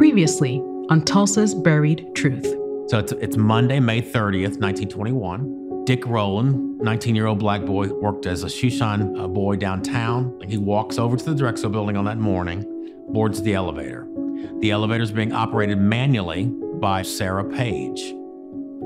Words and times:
Previously 0.00 0.60
on 0.88 1.04
Tulsa's 1.04 1.54
Buried 1.54 2.14
Truth. 2.14 2.46
So 2.88 3.00
it's, 3.00 3.12
it's 3.12 3.36
Monday, 3.36 3.80
May 3.80 4.00
30th, 4.00 4.58
1921. 4.58 5.84
Dick 5.84 6.06
Rowland, 6.06 6.78
19 6.78 7.14
year 7.14 7.26
old 7.26 7.38
black 7.38 7.66
boy, 7.66 7.88
worked 7.88 8.24
as 8.24 8.42
a 8.42 8.46
shoeshine 8.46 9.22
uh, 9.22 9.28
boy 9.28 9.56
downtown. 9.56 10.40
He 10.48 10.56
walks 10.56 10.96
over 10.96 11.18
to 11.18 11.22
the 11.22 11.34
Drexel 11.34 11.68
building 11.68 11.98
on 11.98 12.06
that 12.06 12.16
morning, 12.16 12.64
boards 13.10 13.42
the 13.42 13.52
elevator. 13.52 14.08
The 14.60 14.70
elevator 14.70 15.02
is 15.02 15.12
being 15.12 15.34
operated 15.34 15.76
manually 15.76 16.46
by 16.46 17.02
Sarah 17.02 17.44
Page. 17.44 18.14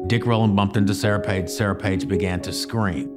Dick 0.08 0.26
Rowland 0.26 0.56
bumped 0.56 0.76
into 0.76 0.94
Sarah 0.94 1.20
Page. 1.20 1.48
Sarah 1.48 1.76
Page 1.76 2.08
began 2.08 2.40
to 2.40 2.52
scream. 2.52 3.08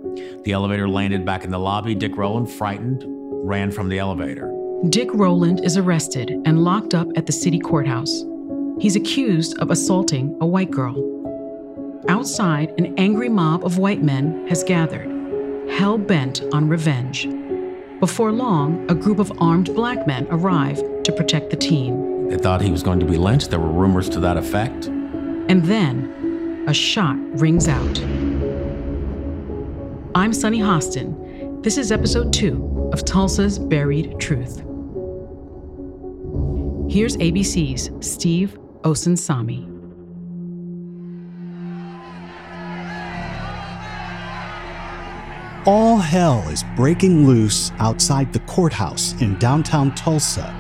The 0.44 0.52
elevator 0.52 0.88
landed 0.88 1.26
back 1.26 1.44
in 1.44 1.50
the 1.50 1.58
lobby. 1.58 1.96
Dick 1.96 2.16
Rowland, 2.16 2.52
frightened, 2.52 3.04
ran 3.08 3.72
from 3.72 3.90
the 3.90 3.98
elevator. 3.98 4.54
Dick 4.86 5.10
Rowland 5.12 5.66
is 5.66 5.76
arrested 5.76 6.30
and 6.46 6.64
locked 6.64 6.94
up 6.94 7.08
at 7.16 7.26
the 7.26 7.32
city 7.32 7.58
courthouse. 7.58 8.24
He's 8.80 8.96
accused 8.96 9.58
of 9.58 9.72
assaulting 9.72 10.38
a 10.40 10.46
white 10.46 10.70
girl. 10.70 10.96
Outside, 12.08 12.76
an 12.78 12.94
angry 12.96 13.28
mob 13.28 13.66
of 13.66 13.80
white 13.80 14.04
men 14.04 14.48
has 14.48 14.64
gathered, 14.64 15.10
hell 15.72 15.98
bent 15.98 16.44
on 16.54 16.70
revenge. 16.70 17.28
Before 18.00 18.32
long, 18.32 18.86
a 18.88 18.94
group 18.94 19.18
of 19.18 19.32
armed 19.42 19.74
black 19.74 20.06
men 20.06 20.28
arrive 20.30 20.80
to 21.04 21.12
protect 21.12 21.50
the 21.50 21.58
teen. 21.58 22.28
They 22.28 22.38
thought 22.38 22.62
he 22.62 22.72
was 22.72 22.84
going 22.84 23.00
to 23.00 23.06
be 23.06 23.18
lynched. 23.18 23.50
There 23.50 23.60
were 23.60 23.72
rumors 23.72 24.08
to 24.10 24.20
that 24.20 24.38
effect. 24.38 24.86
And 24.86 25.66
then, 25.66 26.66
a 26.68 26.74
shot 26.74 27.18
rings 27.40 27.68
out. 27.68 28.00
I'm 30.14 30.34
Sunny 30.34 30.60
Hostin. 30.60 31.64
This 31.64 31.80
is 31.80 31.92
episode 31.92 32.32
two 32.32 32.92
of 32.94 33.04
Tulsa's 33.04 33.58
Buried 33.58 34.20
Truth. 34.20 34.66
Here's 36.90 37.18
ABC's 37.18 37.92
Steve 38.00 38.58
Osunsami. 38.84 39.68
All 45.68 45.98
hell 45.98 46.48
is 46.48 46.64
breaking 46.78 47.28
loose 47.28 47.74
outside 47.80 48.32
the 48.32 48.40
courthouse 48.40 49.22
in 49.22 49.38
downtown 49.38 49.94
Tulsa. 49.96 50.56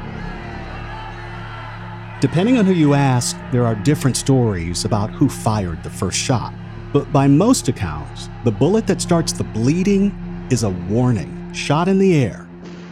Depending 2.19 2.58
on 2.58 2.66
who 2.66 2.73
you 2.73 2.94
ask, 2.94 3.38
there 3.53 3.66
are 3.66 3.75
different 3.75 4.17
stories 4.17 4.84
about 4.84 5.09
who 5.09 5.30
fired 5.30 5.81
the 5.81 5.89
first 5.89 6.17
shot. 6.17 6.53
But 6.91 7.09
by 7.14 7.30
most 7.30 7.69
accounts, 7.69 8.28
the 8.44 8.52
bullet 8.52 8.86
that 8.88 9.02
starts 9.02 9.31
the 9.31 9.45
bleeding 9.45 10.12
is 10.52 10.64
a 10.64 10.72
warning 10.89 11.53
shot 11.53 11.88
in 11.88 11.97
the 11.97 12.22
air 12.22 12.50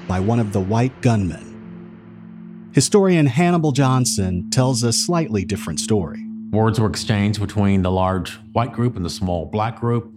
by 0.07 0.21
one 0.21 0.39
of 0.39 0.53
the 0.53 0.61
white 0.61 1.01
gunmen. 1.01 1.44
Historian 2.75 3.25
Hannibal 3.25 3.71
Johnson 3.71 4.49
tells 4.49 4.83
a 4.83 4.91
slightly 4.91 5.45
different 5.45 5.79
story. 5.79 6.25
Words 6.51 6.77
were 6.77 6.89
exchanged 6.89 7.39
between 7.39 7.83
the 7.83 7.89
large 7.89 8.33
white 8.51 8.73
group 8.73 8.97
and 8.97 9.05
the 9.05 9.09
small 9.09 9.45
black 9.45 9.79
group. 9.79 10.13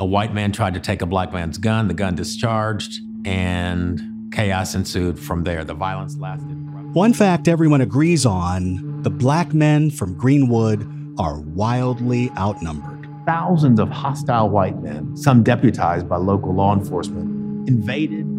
A 0.00 0.04
white 0.04 0.34
man 0.34 0.50
tried 0.50 0.74
to 0.74 0.80
take 0.80 1.02
a 1.02 1.06
black 1.06 1.32
man's 1.32 1.56
gun, 1.56 1.86
the 1.86 1.94
gun 1.94 2.16
discharged, 2.16 2.98
and 3.24 4.32
chaos 4.32 4.74
ensued 4.74 5.20
from 5.20 5.44
there. 5.44 5.62
The 5.62 5.74
violence 5.74 6.16
lasted. 6.16 6.56
One 6.94 7.12
fact 7.12 7.46
everyone 7.46 7.80
agrees 7.80 8.26
on 8.26 9.02
the 9.04 9.10
black 9.10 9.54
men 9.54 9.92
from 9.92 10.18
Greenwood 10.18 10.84
are 11.20 11.38
wildly 11.42 12.28
outnumbered. 12.36 13.08
Thousands 13.24 13.78
of 13.78 13.88
hostile 13.90 14.48
white 14.48 14.82
men, 14.82 15.16
some 15.16 15.44
deputized 15.44 16.08
by 16.08 16.16
local 16.16 16.52
law 16.52 16.74
enforcement, 16.74 17.68
invaded 17.68 18.26
and 18.26 18.32
decimated. 18.32 18.33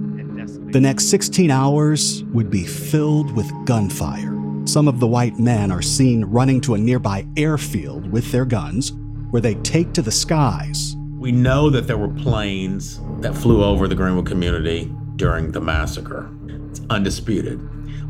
The 0.46 0.82
next 0.82 1.10
16 1.10 1.52
hours 1.52 2.24
would 2.26 2.50
be 2.50 2.66
filled 2.66 3.32
with 3.36 3.52
gunfire. 3.66 4.34
Some 4.66 4.88
of 4.88 5.00
the 5.00 5.08
white 5.08 5.40
men 5.40 5.72
are 5.72 5.82
seen 5.82 6.26
running 6.26 6.60
to 6.62 6.74
a 6.74 6.78
nearby 6.78 7.26
airfield 7.38 8.12
with 8.12 8.32
their 8.32 8.46
guns, 8.46 8.92
where 9.30 9.42
they 9.42 9.56
take 9.56 9.94
to 9.94 10.02
the 10.02 10.12
skies. 10.12 10.96
We 11.18 11.32
know 11.32 11.70
that 11.70 11.88
there 11.88 11.98
were 11.98 12.10
planes 12.10 13.00
that 13.22 13.36
flew 13.36 13.64
over 13.64 13.88
the 13.88 13.96
Greenwood 13.96 14.28
community 14.28 14.92
during 15.16 15.52
the 15.52 15.62
massacre. 15.62 16.30
It's 16.70 16.82
undisputed. 16.90 17.60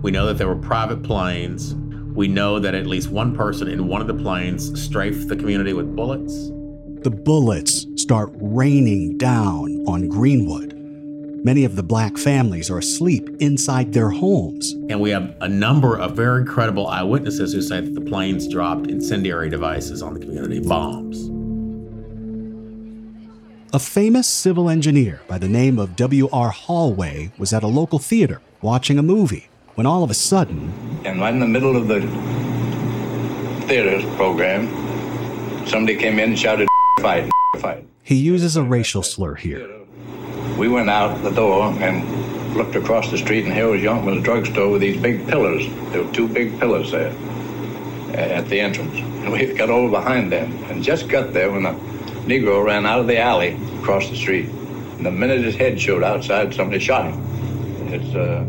We 0.02 0.12
know 0.12 0.26
that 0.28 0.38
there 0.38 0.48
were 0.48 0.56
private 0.56 1.04
planes. 1.04 1.76
We 1.76 2.28
know 2.28 2.60
that 2.60 2.76
at 2.76 2.88
least 2.88 3.10
one 3.10 3.36
person 3.36 3.68
in 3.68 3.88
one 3.88 4.02
of 4.02 4.08
the 4.08 4.14
planes 4.14 4.82
strafed 4.82 5.28
the 5.28 5.36
community 5.36 5.74
with 5.74 5.96
bullets. 5.96 6.50
The 7.04 7.12
bullets 7.12 7.86
start 7.96 8.32
raining 8.34 9.18
down 9.18 9.84
on 9.88 10.10
Greenwood. 10.10 10.75
Many 11.46 11.64
of 11.64 11.76
the 11.76 11.84
black 11.84 12.18
families 12.18 12.72
are 12.72 12.80
asleep 12.80 13.30
inside 13.40 13.94
their 13.94 14.10
homes. 14.10 14.72
And 14.90 15.00
we 15.00 15.12
have 15.12 15.36
a 15.42 15.48
number 15.48 15.96
of 15.96 16.16
very 16.16 16.44
credible 16.44 16.88
eyewitnesses 16.88 17.54
who 17.54 17.62
say 17.62 17.82
that 17.82 17.94
the 17.94 18.02
planes 18.02 18.48
dropped 18.48 18.88
incendiary 18.88 19.52
devices 19.52 20.02
on 20.02 20.16
the 20.16 20.20
community, 20.22 20.60
bombs. 20.60 21.30
A 23.76 23.78
famous 23.78 24.28
civil 24.28 24.72
engineer 24.72 25.22
by 25.28 25.38
the 25.38 25.48
name 25.48 25.78
of 25.78 25.96
W.R. 25.96 26.52
Holway 26.52 27.32
was 27.38 27.54
at 27.54 27.62
a 27.62 27.68
local 27.68 28.00
theater 28.00 28.42
watching 28.64 28.98
a 28.98 29.04
movie 29.04 29.48
when 29.76 29.86
all 29.86 30.04
of 30.04 30.10
a 30.10 30.16
sudden, 30.16 30.74
And 31.06 31.22
right 31.22 31.32
in 31.32 31.40
the 31.40 31.46
middle 31.46 31.78
of 31.78 31.88
the 31.88 32.02
theater 33.68 34.02
program, 34.16 34.66
somebody 35.68 35.96
came 35.96 36.18
in 36.18 36.30
and 36.30 36.40
shouted, 36.40 36.68
fight, 37.02 37.30
fight. 37.58 37.86
he 38.02 38.16
uses 38.16 38.58
a 38.58 38.64
racial 38.64 39.04
slur 39.04 39.36
here. 39.36 39.70
We 40.58 40.68
went 40.68 40.90
out 40.90 41.22
the 41.24 41.32
door 41.32 41.66
and 41.66 42.56
looked 42.56 42.76
across 42.76 43.12
the 43.12 43.18
street, 43.18 43.46
and 43.46 43.54
here 43.54 43.68
was 43.68 43.82
Younkman's 43.82 44.24
drugstore 44.24 44.70
with 44.70 44.82
these 44.82 45.00
big 45.02 45.28
pillars. 45.28 45.68
There 45.92 46.04
were 46.04 46.14
two 46.14 46.28
big 46.28 46.58
pillars 46.60 46.92
there 46.92 47.14
at 48.14 48.48
the 48.48 48.60
entrance. 48.60 48.98
And 48.98 49.32
we 49.32 49.54
got 49.54 49.70
over 49.70 49.90
behind 49.90 50.32
them 50.32 50.52
and 50.66 50.84
just 50.84 51.10
got 51.10 51.34
there 51.34 51.52
when 51.52 51.66
a 51.66 51.74
Negro 52.26 52.64
ran 52.64 52.86
out 52.86 53.00
of 53.00 53.08
the 53.08 53.20
alley 53.20 53.58
across 53.80 54.10
the 54.10 54.16
street. 54.16 54.48
And 54.98 55.06
the 55.06 55.12
minute 55.12 55.44
his 55.44 55.56
head 55.56 55.80
showed 55.80 56.04
outside, 56.04 56.54
somebody 56.54 56.80
shot 56.80 57.12
him. 57.12 57.94
It's, 57.94 58.16
uh, 58.16 58.46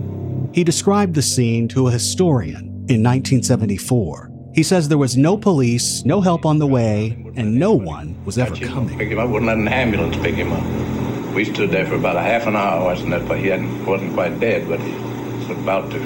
He 0.52 0.64
described 0.64 1.14
the 1.14 1.22
scene 1.22 1.68
to 1.68 1.88
a 1.88 1.90
historian 1.90 2.64
in 2.88 3.02
1974. 3.02 4.30
He 4.54 4.62
says 4.62 4.88
there 4.88 4.96
was 4.96 5.16
no 5.16 5.36
police, 5.36 6.04
no 6.04 6.20
help 6.22 6.46
on 6.46 6.58
the 6.58 6.66
way, 6.66 7.22
and 7.36 7.58
no 7.58 7.72
one 7.72 8.16
was 8.24 8.38
ever 8.38 8.56
coming. 8.56 8.96
Pick 8.96 9.08
him 9.08 9.18
up, 9.18 9.28
wouldn't 9.28 9.46
let 9.46 9.58
an 9.58 9.68
ambulance 9.68 10.16
pick 10.16 10.34
him 10.34 10.52
up. 10.52 10.95
We 11.36 11.44
stood 11.44 11.70
there 11.70 11.84
for 11.84 11.96
about 11.96 12.16
a 12.16 12.22
half 12.22 12.46
an 12.46 12.56
hour 12.56 12.82
watching 12.82 13.10
that, 13.10 13.28
but 13.28 13.38
he 13.38 13.48
hadn't, 13.48 13.84
wasn't 13.84 14.14
quite 14.14 14.40
dead, 14.40 14.66
but 14.66 14.80
he 14.80 14.90
was 14.94 15.50
about 15.50 15.90
to 15.90 15.98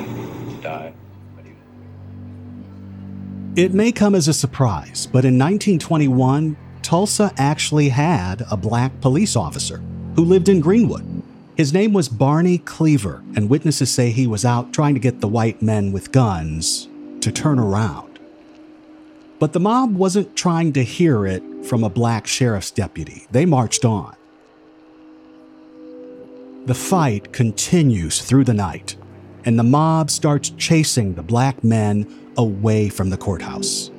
die. 0.61 0.93
It 3.55 3.73
may 3.73 3.93
come 3.93 4.17
as 4.17 4.27
a 4.27 4.35
surprise, 4.35 5.07
but 5.07 5.25
in 5.25 5.39
1921, 5.39 6.57
Tulsa 6.83 7.33
actually 7.37 7.91
had 7.91 8.43
a 8.51 8.57
black 8.57 9.01
police 9.01 9.37
officer 9.37 9.81
who 10.17 10.25
lived 10.25 10.49
in 10.49 10.59
Greenwood. 10.59 11.23
His 11.57 11.73
name 11.73 11.93
was 11.93 12.09
Barney 12.09 12.59
Cleaver, 12.59 13.23
and 13.37 13.49
witnesses 13.49 13.89
say 13.89 14.11
he 14.11 14.27
was 14.27 14.45
out 14.45 14.73
trying 14.73 14.95
to 14.95 15.01
get 15.01 15.21
the 15.21 15.29
white 15.29 15.63
men 15.63 15.93
with 15.93 16.11
guns 16.11 16.89
to 17.21 17.31
turn 17.31 17.61
around. 17.61 18.19
But 19.39 19.53
the 19.53 19.61
mob 19.61 19.95
wasn't 19.95 20.35
trying 20.35 20.73
to 20.73 20.83
hear 20.83 21.25
it 21.25 21.45
from 21.65 21.85
a 21.85 21.89
black 21.89 22.27
sheriff's 22.27 22.73
deputy. 22.73 23.29
They 23.31 23.47
marched 23.47 23.85
on. 23.85 24.17
The 26.67 26.75
fight 26.75 27.33
continues 27.33 28.21
through 28.21 28.45
the 28.45 28.55
night, 28.55 28.95
and 29.47 29.59
the 29.59 29.65
mob 29.65 30.11
starts 30.11 30.51
chasing 30.51 31.15
the 31.15 31.23
black 31.23 31.65
men 31.65 32.33
away 32.37 32.91
from 32.91 33.09
the 33.09 33.17
courthouse. 33.17 33.91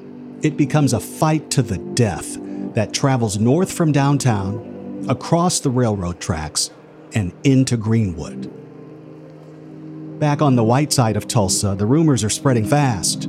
It 0.43 0.57
becomes 0.57 0.93
a 0.93 0.99
fight 0.99 1.49
to 1.51 1.63
the 1.63 1.79
death 1.79 2.37
that 2.75 2.93
travels 2.93 3.39
north 3.39 3.71
from 3.71 3.91
downtown, 3.91 5.05
across 5.09 5.59
the 5.59 5.71
railroad 5.71 6.19
tracks, 6.19 6.69
and 7.15 7.33
into 7.43 7.77
Greenwood. 7.77 8.51
Back 10.19 10.43
on 10.43 10.55
the 10.55 10.63
white 10.63 10.93
side 10.93 11.17
of 11.17 11.27
Tulsa, 11.27 11.73
the 11.75 11.87
rumors 11.87 12.23
are 12.23 12.29
spreading 12.29 12.65
fast. 12.65 13.27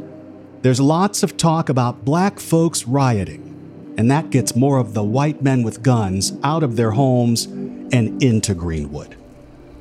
There's 0.61 0.81
lots 0.81 1.23
of 1.23 1.38
talk 1.38 1.70
about 1.70 2.05
black 2.05 2.38
folks 2.38 2.87
rioting, 2.87 3.94
and 3.96 4.11
that 4.11 4.29
gets 4.29 4.55
more 4.55 4.76
of 4.76 4.93
the 4.93 5.02
white 5.02 5.40
men 5.40 5.62
with 5.62 5.82
guns 5.82 6.34
out 6.44 6.62
of 6.62 6.76
their 6.76 6.90
homes 6.90 7.46
and 7.46 8.23
into 8.23 8.55
Greenwood. 8.55 9.17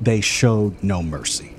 They 0.02 0.20
showed 0.20 0.82
no 0.82 1.00
mercy. 1.00 1.54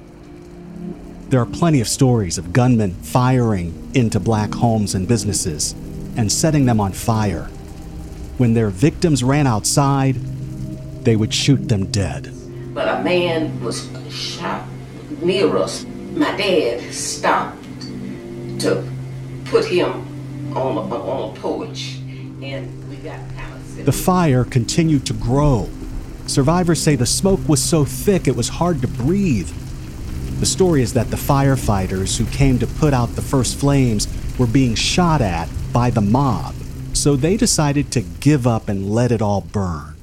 There 1.30 1.40
are 1.40 1.46
plenty 1.46 1.80
of 1.80 1.88
stories 1.88 2.38
of 2.38 2.52
gunmen 2.52 2.94
firing 2.96 3.90
into 3.94 4.20
black 4.20 4.54
homes 4.54 4.96
and 4.96 5.08
businesses 5.08 5.72
and 6.18 6.30
setting 6.30 6.66
them 6.66 6.82
on 6.82 6.92
fire. 6.92 7.46
When 8.38 8.54
their 8.54 8.70
victims 8.70 9.24
ran 9.24 9.48
outside, 9.48 10.16
they 11.06 11.16
would 11.16 11.34
shoot 11.34 11.70
them 11.70 11.86
dead. 11.86 12.34
But 12.74 13.00
a 13.00 13.02
man 13.02 13.64
was 13.64 13.88
shot 14.10 14.68
near 15.22 15.56
us. 15.56 15.86
My 16.14 16.36
dad 16.36 16.94
stopped 16.94 17.64
to 18.60 18.86
put 19.46 19.64
him 19.64 20.06
on 20.54 20.78
a, 20.78 20.96
on 20.96 21.32
a 21.32 21.40
porch, 21.40 21.96
and 22.42 22.90
we 22.90 22.98
got 22.98 23.20
kind 23.38 23.54
of. 23.54 23.86
The 23.86 23.92
fire 23.94 24.44
continued 24.44 25.06
to 25.06 25.14
grow. 25.14 25.70
Survivors 26.28 26.82
say 26.82 26.96
the 26.96 27.06
smoke 27.06 27.48
was 27.48 27.62
so 27.62 27.84
thick 27.84 28.28
it 28.28 28.36
was 28.36 28.50
hard 28.50 28.82
to 28.82 28.88
breathe. 28.88 29.50
The 30.40 30.46
story 30.46 30.82
is 30.82 30.94
that 30.94 31.10
the 31.10 31.18
firefighters 31.18 32.18
who 32.18 32.26
came 32.26 32.60
to 32.60 32.68
put 32.68 32.94
out 32.94 33.16
the 33.16 33.22
first 33.22 33.60
flames 33.60 34.08
were 34.38 34.48
being 34.48 34.76
shot 34.76 35.22
at 35.22 35.50
by 35.72 35.90
the 35.90 36.02
mob, 36.02 36.56
so 36.94 37.16
they 37.16 37.38
decided 37.38 37.92
to 37.92 38.02
give 38.02 38.48
up 38.48 38.70
and 38.70 38.90
let 38.90 39.12
it 39.12 39.22
all 39.22 39.42
burn. 39.42 39.96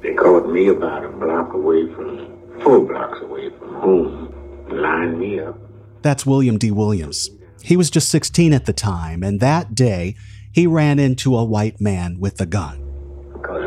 They 0.00 0.14
called 0.14 0.50
me 0.50 0.68
about 0.68 1.04
a 1.04 1.08
block 1.08 1.52
away 1.52 1.92
from, 1.92 2.38
four 2.62 2.80
blocks 2.80 3.20
away 3.20 3.50
from 3.50 3.74
home, 3.74 4.66
lined 4.70 5.18
me 5.18 5.40
up. 5.40 5.58
That's 6.02 6.24
William 6.24 6.56
D. 6.56 6.70
Williams. 6.70 7.30
He 7.62 7.76
was 7.76 7.90
just 7.90 8.08
16 8.08 8.54
at 8.54 8.64
the 8.64 8.72
time, 8.72 9.22
and 9.22 9.40
that 9.40 9.74
day 9.74 10.16
he 10.52 10.66
ran 10.66 10.98
into 10.98 11.36
a 11.36 11.44
white 11.44 11.80
man 11.80 12.18
with 12.18 12.40
a 12.40 12.46
gun. 12.46 12.89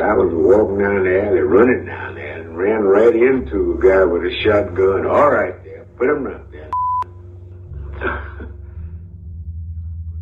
I 0.03 0.13
was 0.13 0.33
walking 0.33 0.79
down 0.79 1.05
the 1.05 1.23
alley, 1.23 1.39
running 1.39 1.85
down 1.85 2.15
there, 2.15 2.41
and 2.41 2.57
ran 2.57 2.81
right 2.81 3.15
into 3.15 3.73
a 3.73 3.81
guy 3.81 4.03
with 4.03 4.23
a 4.23 4.35
shotgun. 4.43 5.05
All 5.05 5.31
right, 5.31 5.63
there, 5.63 5.85
put 5.97 6.09
him 6.09 6.23
right 6.25 6.51
there. 6.51 6.69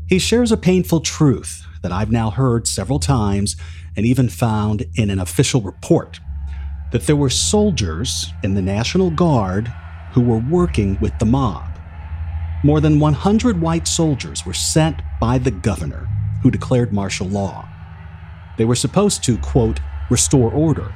He 0.08 0.20
shares 0.20 0.52
a 0.52 0.58
painful 0.58 1.00
truth 1.00 1.66
that 1.82 1.92
I've 1.92 2.12
now 2.12 2.30
heard 2.30 2.68
several 2.68 3.00
times 3.00 3.56
and 3.98 4.06
even 4.06 4.30
found 4.30 4.86
in 4.96 5.10
an 5.10 5.20
official 5.20 5.62
report 5.62 6.20
that 6.92 7.08
there 7.08 7.16
were 7.16 7.30
soldiers 7.30 8.32
in 8.44 8.54
the 8.54 8.62
National 8.62 9.10
Guard 9.10 9.74
who 10.12 10.22
were 10.22 10.44
working 10.50 11.00
with 11.00 11.18
the 11.18 11.26
mob. 11.26 11.80
More 12.64 12.82
than 12.82 13.00
100 13.00 13.60
white 13.60 13.88
soldiers 13.88 14.46
were 14.46 14.54
sent 14.54 15.02
by 15.20 15.40
the 15.40 15.50
governor, 15.50 16.08
who 16.44 16.52
declared 16.52 16.94
martial 16.94 17.28
law. 17.28 17.68
They 18.62 18.66
were 18.66 18.76
supposed 18.76 19.24
to, 19.24 19.40
quote, 19.40 19.80
restore 20.12 20.52
order, 20.52 20.94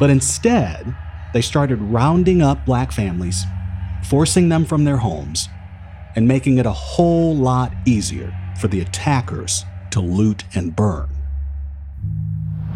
but 0.00 0.10
instead, 0.10 0.96
they 1.32 1.42
started 1.42 1.80
rounding 1.80 2.42
up 2.42 2.66
black 2.66 2.90
families, 2.90 3.44
forcing 4.02 4.48
them 4.48 4.64
from 4.64 4.82
their 4.82 4.96
homes, 4.96 5.48
and 6.16 6.26
making 6.26 6.58
it 6.58 6.66
a 6.66 6.72
whole 6.72 7.36
lot 7.36 7.72
easier 7.86 8.36
for 8.60 8.66
the 8.66 8.80
attackers 8.80 9.64
to 9.92 10.00
loot 10.00 10.42
and 10.56 10.74
burn. 10.74 11.08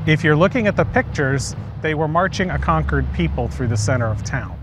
If 0.06 0.22
you're 0.22 0.36
looking 0.36 0.68
at 0.68 0.76
the 0.76 0.84
pictures, 0.84 1.56
they 1.82 1.94
were 1.94 2.06
marching 2.06 2.50
a 2.50 2.60
conquered 2.60 3.12
people 3.14 3.48
through 3.48 3.66
the 3.66 3.76
center 3.76 4.06
of 4.06 4.22
town. 4.22 4.56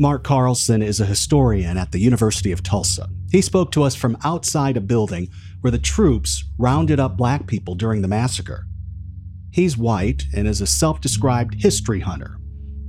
Marc 0.00 0.22
Carlson 0.22 0.80
is 0.82 1.00
a 1.00 1.04
historian 1.04 1.76
at 1.76 1.90
the 1.90 1.98
University 1.98 2.52
of 2.52 2.62
Tulsa. 2.62 3.08
He 3.32 3.42
spoke 3.42 3.72
to 3.72 3.82
us 3.82 3.96
from 3.96 4.16
outside 4.22 4.76
a 4.76 4.80
building 4.80 5.30
where 5.60 5.72
the 5.72 5.78
troops 5.80 6.44
rounded 6.56 7.00
up 7.00 7.16
black 7.16 7.48
people 7.48 7.74
during 7.74 8.02
the 8.02 8.06
massacre. 8.06 8.67
He's 9.50 9.76
white 9.76 10.24
and 10.34 10.46
is 10.46 10.60
a 10.60 10.66
self 10.66 11.00
described 11.00 11.62
history 11.62 12.00
hunter. 12.00 12.38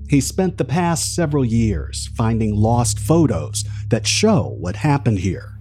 He 0.10 0.22
spent 0.22 0.58
the 0.58 0.66
past 0.66 1.14
several 1.14 1.46
years 1.46 2.10
finding 2.16 2.56
lost 2.56 3.00
photos 3.00 3.64
that 3.90 4.08
show 4.08 4.56
what 4.60 4.76
happened 4.76 5.20
here. 5.20 5.60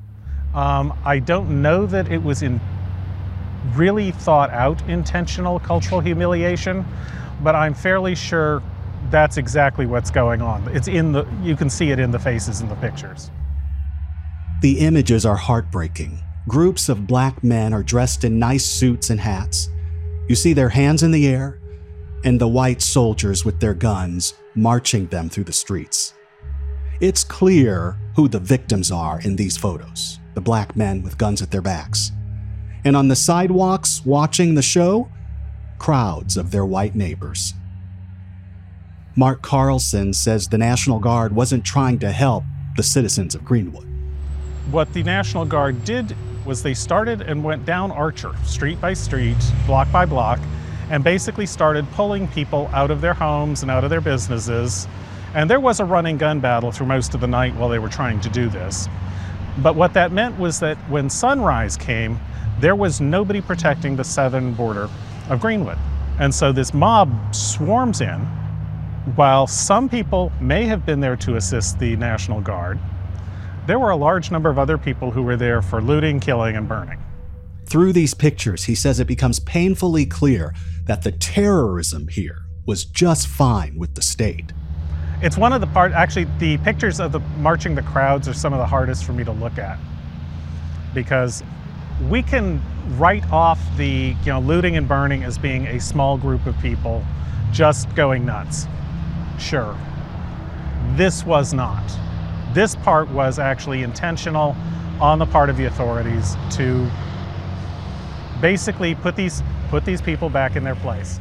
Um, 0.54 0.98
I 1.04 1.18
don't 1.18 1.60
know 1.60 1.84
that 1.86 2.10
it 2.10 2.22
was 2.22 2.42
in 2.42 2.60
really 3.74 4.10
thought 4.10 4.50
out 4.50 4.80
intentional 4.88 5.60
cultural 5.60 6.00
humiliation, 6.00 6.84
but 7.42 7.54
I'm 7.54 7.74
fairly 7.74 8.14
sure 8.14 8.62
that's 9.10 9.36
exactly 9.36 9.86
what's 9.86 10.10
going 10.10 10.42
on. 10.42 10.66
It's 10.74 10.88
in 10.88 11.12
the 11.12 11.26
you 11.42 11.56
can 11.56 11.70
see 11.70 11.90
it 11.90 11.98
in 11.98 12.10
the 12.10 12.18
faces 12.18 12.60
in 12.60 12.68
the 12.68 12.74
pictures. 12.76 13.30
The 14.60 14.80
images 14.80 15.24
are 15.24 15.36
heartbreaking. 15.36 16.18
Groups 16.48 16.88
of 16.88 17.06
black 17.06 17.44
men 17.44 17.72
are 17.72 17.82
dressed 17.82 18.24
in 18.24 18.38
nice 18.38 18.64
suits 18.64 19.10
and 19.10 19.20
hats. 19.20 19.68
You 20.28 20.34
see 20.34 20.52
their 20.52 20.68
hands 20.68 21.02
in 21.02 21.10
the 21.10 21.26
air, 21.26 21.58
and 22.22 22.40
the 22.40 22.48
white 22.48 22.82
soldiers 22.82 23.44
with 23.44 23.60
their 23.60 23.74
guns 23.74 24.34
marching 24.54 25.06
them 25.06 25.28
through 25.28 25.44
the 25.44 25.52
streets. 25.52 26.14
It's 27.00 27.24
clear 27.24 27.96
who 28.14 28.28
the 28.28 28.40
victims 28.40 28.90
are 28.90 29.20
in 29.20 29.36
these 29.36 29.56
photos 29.56 30.18
the 30.34 30.40
black 30.42 30.76
men 30.76 31.02
with 31.02 31.18
guns 31.18 31.42
at 31.42 31.50
their 31.50 31.62
backs. 31.62 32.12
And 32.84 32.96
on 32.96 33.08
the 33.08 33.16
sidewalks 33.16 34.04
watching 34.04 34.54
the 34.54 34.62
show, 34.62 35.10
crowds 35.80 36.36
of 36.36 36.52
their 36.52 36.64
white 36.64 36.94
neighbors. 36.94 37.54
Marc 39.16 39.42
Carlson 39.42 40.12
says 40.12 40.46
the 40.46 40.58
National 40.58 41.00
Guard 41.00 41.34
wasn't 41.34 41.64
trying 41.64 41.98
to 41.98 42.12
help 42.12 42.44
the 42.76 42.84
citizens 42.84 43.34
of 43.34 43.44
Greenwood. 43.44 43.88
What 44.70 44.92
the 44.92 45.02
National 45.02 45.44
Guard 45.44 45.84
did 45.84 46.14
was 46.48 46.62
they 46.62 46.72
started 46.72 47.20
and 47.20 47.44
went 47.44 47.66
down 47.66 47.92
Archer, 47.92 48.32
street 48.42 48.80
by 48.80 48.94
street, 48.94 49.36
block 49.66 49.92
by 49.92 50.06
block, 50.06 50.40
and 50.90 51.04
basically 51.04 51.44
started 51.44 51.86
pulling 51.92 52.26
people 52.28 52.70
out 52.72 52.90
of 52.90 53.02
their 53.02 53.12
homes 53.12 53.60
and 53.60 53.70
out 53.70 53.84
of 53.84 53.90
their 53.90 54.00
businesses. 54.00 54.88
And 55.34 55.48
there 55.48 55.60
was 55.60 55.78
a 55.78 55.84
running 55.84 56.16
gun 56.16 56.40
battle 56.40 56.72
through 56.72 56.86
most 56.86 57.14
of 57.14 57.20
the 57.20 57.26
night 57.26 57.54
while 57.54 57.68
they 57.68 57.78
were 57.78 57.90
trying 57.90 58.18
to 58.22 58.30
do 58.30 58.48
this. 58.48 58.88
But 59.58 59.76
what 59.76 59.92
that 59.92 60.10
meant 60.10 60.38
was 60.38 60.58
that 60.60 60.78
when 60.88 61.10
sunrise 61.10 61.76
came, 61.76 62.18
there 62.60 62.74
was 62.74 62.98
nobody 62.98 63.42
protecting 63.42 63.94
the 63.94 64.04
southern 64.04 64.54
border 64.54 64.88
of 65.28 65.40
Greenwood. 65.40 65.78
And 66.18 66.34
so 66.34 66.50
this 66.50 66.72
mob 66.72 67.12
swarms 67.34 68.00
in. 68.00 68.20
While 69.16 69.46
some 69.46 69.88
people 69.88 70.32
may 70.40 70.64
have 70.64 70.86
been 70.86 71.00
there 71.00 71.16
to 71.16 71.36
assist 71.36 71.78
the 71.78 71.94
National 71.96 72.40
Guard, 72.40 72.78
there 73.68 73.78
were 73.78 73.90
a 73.90 73.96
large 73.96 74.30
number 74.30 74.48
of 74.48 74.58
other 74.58 74.78
people 74.78 75.10
who 75.10 75.22
were 75.22 75.36
there 75.36 75.60
for 75.60 75.82
looting, 75.82 76.20
killing, 76.20 76.56
and 76.56 76.66
burning. 76.66 76.98
Through 77.66 77.92
these 77.92 78.14
pictures, 78.14 78.64
he 78.64 78.74
says 78.74 78.98
it 78.98 79.06
becomes 79.06 79.40
painfully 79.40 80.06
clear 80.06 80.54
that 80.86 81.02
the 81.02 81.12
terrorism 81.12 82.08
here 82.08 82.46
was 82.64 82.86
just 82.86 83.26
fine 83.26 83.78
with 83.78 83.94
the 83.94 84.00
state. 84.00 84.54
It's 85.20 85.36
one 85.36 85.52
of 85.52 85.60
the 85.60 85.66
part, 85.66 85.92
actually, 85.92 86.28
the 86.38 86.56
pictures 86.58 86.98
of 86.98 87.12
the 87.12 87.20
marching 87.40 87.74
the 87.74 87.82
crowds 87.82 88.26
are 88.26 88.32
some 88.32 88.54
of 88.54 88.58
the 88.58 88.64
hardest 88.64 89.04
for 89.04 89.12
me 89.12 89.22
to 89.24 89.32
look 89.32 89.58
at 89.58 89.78
because 90.94 91.42
we 92.08 92.22
can 92.22 92.62
write 92.96 93.30
off 93.30 93.60
the 93.76 94.16
you 94.22 94.32
know 94.32 94.40
looting 94.40 94.78
and 94.78 94.88
burning 94.88 95.24
as 95.24 95.36
being 95.36 95.66
a 95.66 95.78
small 95.78 96.16
group 96.16 96.46
of 96.46 96.58
people 96.60 97.04
just 97.52 97.94
going 97.94 98.24
nuts. 98.24 98.66
Sure. 99.38 99.76
This 100.96 101.26
was 101.26 101.52
not. 101.52 101.84
This 102.52 102.74
part 102.76 103.08
was 103.10 103.38
actually 103.38 103.82
intentional 103.82 104.56
on 105.00 105.18
the 105.18 105.26
part 105.26 105.50
of 105.50 105.56
the 105.56 105.66
authorities 105.66 106.36
to 106.52 106.90
basically 108.40 108.94
put 108.94 109.16
these 109.16 109.42
put 109.70 109.84
these 109.84 110.00
people 110.00 110.30
back 110.30 110.56
in 110.56 110.64
their 110.64 110.76
place. 110.76 111.20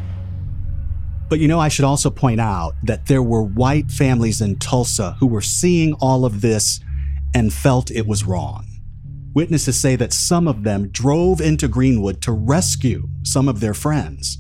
But 1.30 1.40
you 1.40 1.48
know, 1.48 1.60
I 1.60 1.68
should 1.68 1.86
also 1.86 2.10
point 2.10 2.40
out 2.40 2.76
that 2.84 3.08
there 3.08 3.22
were 3.22 3.44
white 3.44 3.92
families 3.92 4.40
in 4.40 4.58
Tulsa 4.58 5.18
who 5.20 5.28
were 5.28 5.42
seeing 5.42 5.94
all 5.96 6.24
of 6.24 6.42
this 6.42 6.80
and 7.36 7.52
felt 7.52 7.92
it 7.92 8.08
was 8.08 8.24
wrong. 8.24 8.66
Witnesses 9.34 9.78
say 9.78 9.96
that 9.98 10.14
some 10.14 10.48
of 10.48 10.64
them 10.64 10.88
drove 10.90 11.42
into 11.42 11.68
Greenwood 11.68 12.22
to 12.22 12.32
rescue 12.32 13.10
some 13.24 13.50
of 13.50 13.60
their 13.60 13.74
friends. 13.74 14.38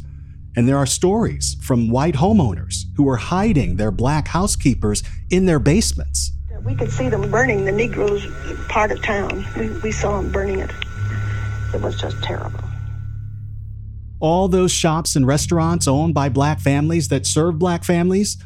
And 0.55 0.67
there 0.67 0.77
are 0.77 0.87
stories 0.87 1.55
from 1.61 1.91
white 1.91 2.15
homeowners 2.15 2.85
who 2.95 3.03
were 3.03 3.17
hiding 3.17 3.75
their 3.75 3.91
black 3.91 4.29
housekeepers 4.29 5.03
in 5.29 5.45
their 5.45 5.59
basements. 5.59 6.31
We 6.63 6.75
could 6.75 6.91
see 6.91 7.09
them 7.09 7.29
burning 7.29 7.65
the 7.65 7.71
Negroes 7.71 8.25
part 8.67 8.91
of 8.91 9.01
town. 9.01 9.45
We, 9.57 9.69
we 9.79 9.91
saw 9.91 10.21
them 10.21 10.31
burning 10.31 10.59
it. 10.59 10.71
It 11.73 11.81
was 11.81 11.99
just 11.99 12.21
terrible. 12.23 12.59
All 14.19 14.47
those 14.47 14.71
shops 14.71 15.15
and 15.15 15.27
restaurants 15.27 15.87
owned 15.87 16.13
by 16.13 16.29
black 16.29 16.59
families 16.59 17.07
that 17.09 17.25
serve 17.25 17.59
black 17.59 17.83
families, 17.83 18.37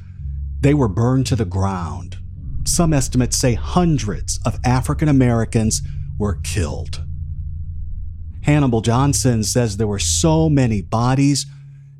they 0.59 0.73
were 0.73 0.89
burned 0.89 1.27
to 1.27 1.35
the 1.35 1.45
ground. 1.45 2.17
Some 2.65 2.93
estimates 2.93 3.37
say 3.37 3.53
hundreds 3.53 4.39
of 4.45 4.59
African 4.63 5.07
Americans 5.07 5.81
were 6.19 6.39
killed. 6.43 7.03
Hannibal 8.43 8.81
Johnson 8.81 9.43
says 9.43 9.77
there 9.77 9.87
were 9.87 9.99
so 9.99 10.49
many 10.49 10.81
bodies, 10.81 11.45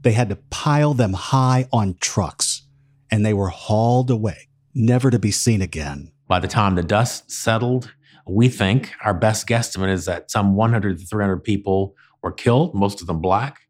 they 0.02 0.12
had 0.12 0.30
to 0.30 0.36
pile 0.36 0.94
them 0.94 1.14
high 1.14 1.68
on 1.72 1.96
trucks, 2.00 2.64
and 3.10 3.26
they 3.26 3.34
were 3.34 3.50
hauled 3.50 4.10
away, 4.12 4.48
never 4.74 5.10
to 5.10 5.20
be 5.20 5.32
seen 5.32 5.62
again. 5.62 6.12
By 6.28 6.40
the 6.40 6.48
time 6.48 6.76
the 6.76 6.84
dust 6.84 7.32
settled, 7.32 7.94
we 8.28 8.50
think 8.50 8.92
our 9.04 9.14
best 9.14 9.48
guesstimate 9.48 9.90
is 9.90 10.06
that 10.06 10.32
some 10.32 10.56
100 10.56 11.00
to 11.00 11.06
300 11.06 11.44
people 11.44 11.96
were 12.22 12.32
killed, 12.32 12.76
most 12.76 13.02
of 13.02 13.08
them 13.08 13.20
black. 13.20 13.62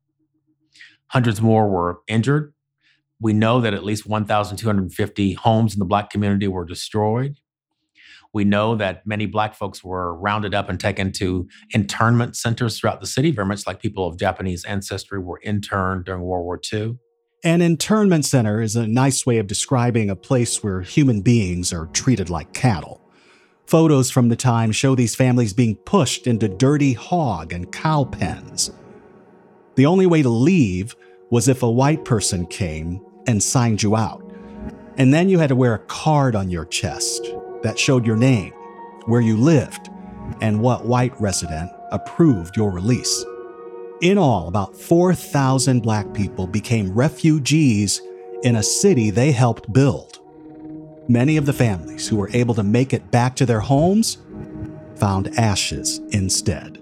Hundreds 1.08 1.41
more 1.41 1.70
were 1.70 2.00
injured. 2.08 2.53
We 3.20 3.34
know 3.34 3.62
that 3.62 3.74
at 3.74 3.84
least 3.84 4.08
1,250 4.08 5.34
homes 5.34 5.74
in 5.74 5.79
the 5.79 5.86
black 5.86 6.10
community 6.10 6.48
were 6.48 6.65
destroyed. 6.65 7.38
We 8.34 8.46
know 8.46 8.75
that 8.75 9.05
many 9.05 9.25
black 9.25 9.55
folks 9.55 9.84
were 9.84 10.15
rounded 10.15 10.55
up 10.55 10.70
and 10.70 10.79
taken 10.79 11.12
to 11.13 11.48
internment 11.72 12.36
centers 12.38 12.79
throughout 12.79 13.01
the 13.01 13.08
city, 13.08 13.31
very 13.31 13.46
much 13.46 13.67
like 13.67 13.81
people 13.81 14.08
of 14.08 14.17
Japanese 14.17 14.63
ancestry 14.63 15.20
were 15.20 15.41
interned 15.43 16.05
during 16.05 16.22
World 16.22 16.46
War 16.46 16.60
II. 16.72 16.98
An 17.43 17.63
internment 17.63 18.25
center 18.25 18.62
is 18.62 18.75
a 18.75 18.86
nice 18.86 19.25
way 19.25 19.39
of 19.39 19.48
describing 19.48 20.12
a 20.12 20.15
place 20.15 20.62
where 20.62 20.81
human 20.81 21.21
beings 21.21 21.74
are 21.74 21.88
treated 21.88 22.29
like 22.29 22.53
cattle. 22.53 23.01
Photos 23.65 24.12
from 24.12 24.29
the 24.29 24.36
time 24.36 24.71
show 24.71 24.93
these 24.93 25.15
families 25.15 25.51
being 25.51 25.75
pushed 25.75 26.27
into 26.27 26.48
dirty 26.48 26.93
hog 26.93 27.51
and 27.51 27.71
cow 27.71 28.03
pens. 28.03 28.69
The 29.74 29.88
only 29.88 30.05
way 30.05 30.21
to 30.21 30.29
leave 30.29 30.95
was 31.31 31.48
if 31.48 31.63
a 31.63 31.71
white 31.71 32.05
person 32.05 32.45
came 32.45 33.03
and 33.25 33.41
signed 33.41 33.81
you 33.81 33.95
out. 33.95 34.24
And 34.98 35.12
then 35.12 35.27
you 35.27 35.39
had 35.39 35.50
to 35.50 35.55
wear 35.55 35.74
a 35.74 35.79
card 35.79 36.36
on 36.36 36.51
your 36.51 36.65
chest 36.65 37.27
that 37.63 37.79
showed 37.79 38.05
your 38.05 38.17
name, 38.17 38.51
where 39.05 39.21
you 39.21 39.36
lived, 39.36 39.89
and 40.41 40.62
what 40.62 40.86
white 40.86 41.19
resident 41.19 41.71
approved 41.91 42.55
your 42.55 42.69
release. 42.69 43.25
In 44.01 44.17
all, 44.17 44.48
about 44.48 44.75
4,000 44.75 45.81
black 45.81 46.12
people 46.12 46.48
became 46.48 46.91
refugees 46.91 48.01
in 48.41 48.55
a 48.55 48.63
city 48.63 49.12
they 49.12 49.31
helped 49.31 49.72
build. 49.72 50.20
Many 51.08 51.38
of 51.38 51.46
the 51.46 51.53
families 51.53 52.08
who 52.08 52.15
were 52.15 52.31
able 52.34 52.55
to 52.55 52.63
make 52.63 52.93
it 52.93 53.12
back 53.12 53.36
to 53.36 53.46
their 53.46 53.60
homes 53.60 54.17
found 54.96 55.38
ashes 55.38 56.00
instead. 56.10 56.77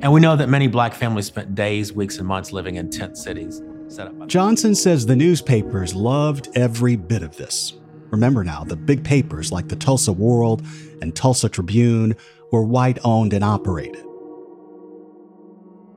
And 0.00 0.14
we 0.14 0.20
know 0.20 0.34
that 0.34 0.48
many 0.48 0.66
black 0.66 0.94
families 0.94 1.26
spent 1.26 1.54
days, 1.54 1.92
weeks, 1.92 2.16
and 2.16 2.26
months 2.26 2.52
living 2.52 2.76
in 2.76 2.88
tent 2.88 3.18
cities 3.18 3.60
set 3.88 4.06
up 4.06 4.18
by 4.18 4.24
Johnson 4.24 4.74
says 4.74 5.04
the 5.04 5.14
newspapers 5.14 5.94
loved 5.94 6.48
every 6.54 6.96
bit 6.96 7.22
of 7.22 7.36
this. 7.36 7.74
Remember 8.10 8.42
now, 8.44 8.64
the 8.64 8.76
big 8.76 9.04
papers 9.04 9.52
like 9.52 9.68
the 9.68 9.76
Tulsa 9.76 10.12
World 10.12 10.64
and 11.02 11.14
Tulsa 11.14 11.50
Tribune 11.50 12.16
were 12.50 12.62
white 12.62 12.98
owned 13.04 13.34
and 13.34 13.44
operated. 13.44 14.04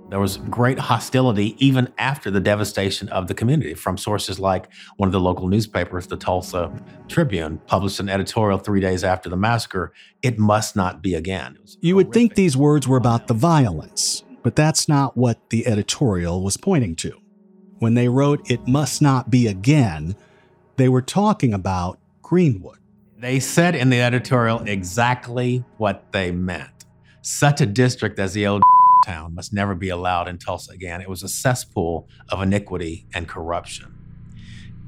There 0.10 0.20
was 0.20 0.38
great 0.38 0.80
hostility 0.80 1.56
even 1.66 1.92
after 1.98 2.32
the 2.32 2.40
devastation 2.40 3.10
of 3.10 3.28
the 3.28 3.34
community 3.34 3.74
from 3.74 3.98
sources 3.98 4.40
like 4.40 4.70
one 4.96 5.08
of 5.08 5.14
the 5.14 5.20
local 5.20 5.50
newspapers, 5.50 6.08
the 6.08 6.16
Tulsa 6.16 6.72
Tribune, 7.10 7.60
published 7.68 8.00
an 8.00 8.08
editorial 8.08 8.58
three 8.58 8.80
days 8.80 9.04
after 9.04 9.30
the 9.30 9.36
massacre 9.36 9.92
It 10.22 10.40
must 10.40 10.78
not 10.78 11.02
be 11.02 11.14
again. 11.14 11.58
You 11.82 11.98
would 11.98 12.14
think 12.14 12.36
these 12.36 12.56
words 12.56 12.88
were 12.88 12.98
about 12.98 13.28
the 13.28 13.34
violence, 13.34 14.24
but 14.44 14.56
that's 14.56 14.88
not 14.88 15.18
what 15.18 15.50
the 15.50 15.68
editorial 15.68 16.42
was 16.42 16.56
pointing 16.56 16.96
to. 16.98 17.20
When 17.80 17.94
they 17.94 18.08
wrote 18.08 18.50
It 18.50 18.66
must 18.66 19.02
not 19.02 19.30
be 19.30 19.48
again, 19.48 20.16
they 20.78 20.88
were 20.88 21.02
talking 21.02 21.54
about 21.54 22.00
Greenwood. 22.22 22.78
They 23.18 23.42
said 23.42 23.76
in 23.76 23.90
the 23.90 24.02
editorial 24.02 24.62
exactly 24.62 25.66
what 25.78 26.14
they 26.14 26.32
meant. 26.32 26.86
Such 27.22 27.60
a 27.60 27.66
district 27.66 28.20
as 28.20 28.34
the 28.34 28.48
old 28.48 28.62
town 29.08 29.34
must 29.34 29.54
never 29.54 29.74
be 29.74 29.90
allowed 29.90 30.28
in 30.28 30.38
Tulsa 30.38 30.74
again. 30.74 31.02
It 31.02 31.10
was 31.10 31.24
a 31.24 31.30
cesspool 31.30 32.08
of 32.30 32.42
iniquity 32.42 33.08
and 33.14 33.28
corruption. 33.28 33.94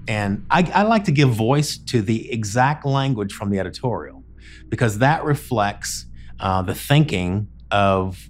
And 0.07 0.45
I, 0.49 0.69
I, 0.73 0.83
like 0.83 1.03
to 1.05 1.11
give 1.11 1.29
voice 1.29 1.77
to 1.77 2.01
the 2.01 2.31
exact 2.31 2.85
language 2.85 3.31
from 3.31 3.51
the 3.51 3.59
editorial 3.59 4.23
because 4.67 4.97
that 4.99 5.23
reflects 5.23 6.05
uh, 6.39 6.63
the 6.63 6.73
thinking 6.73 7.47
of 7.69 8.29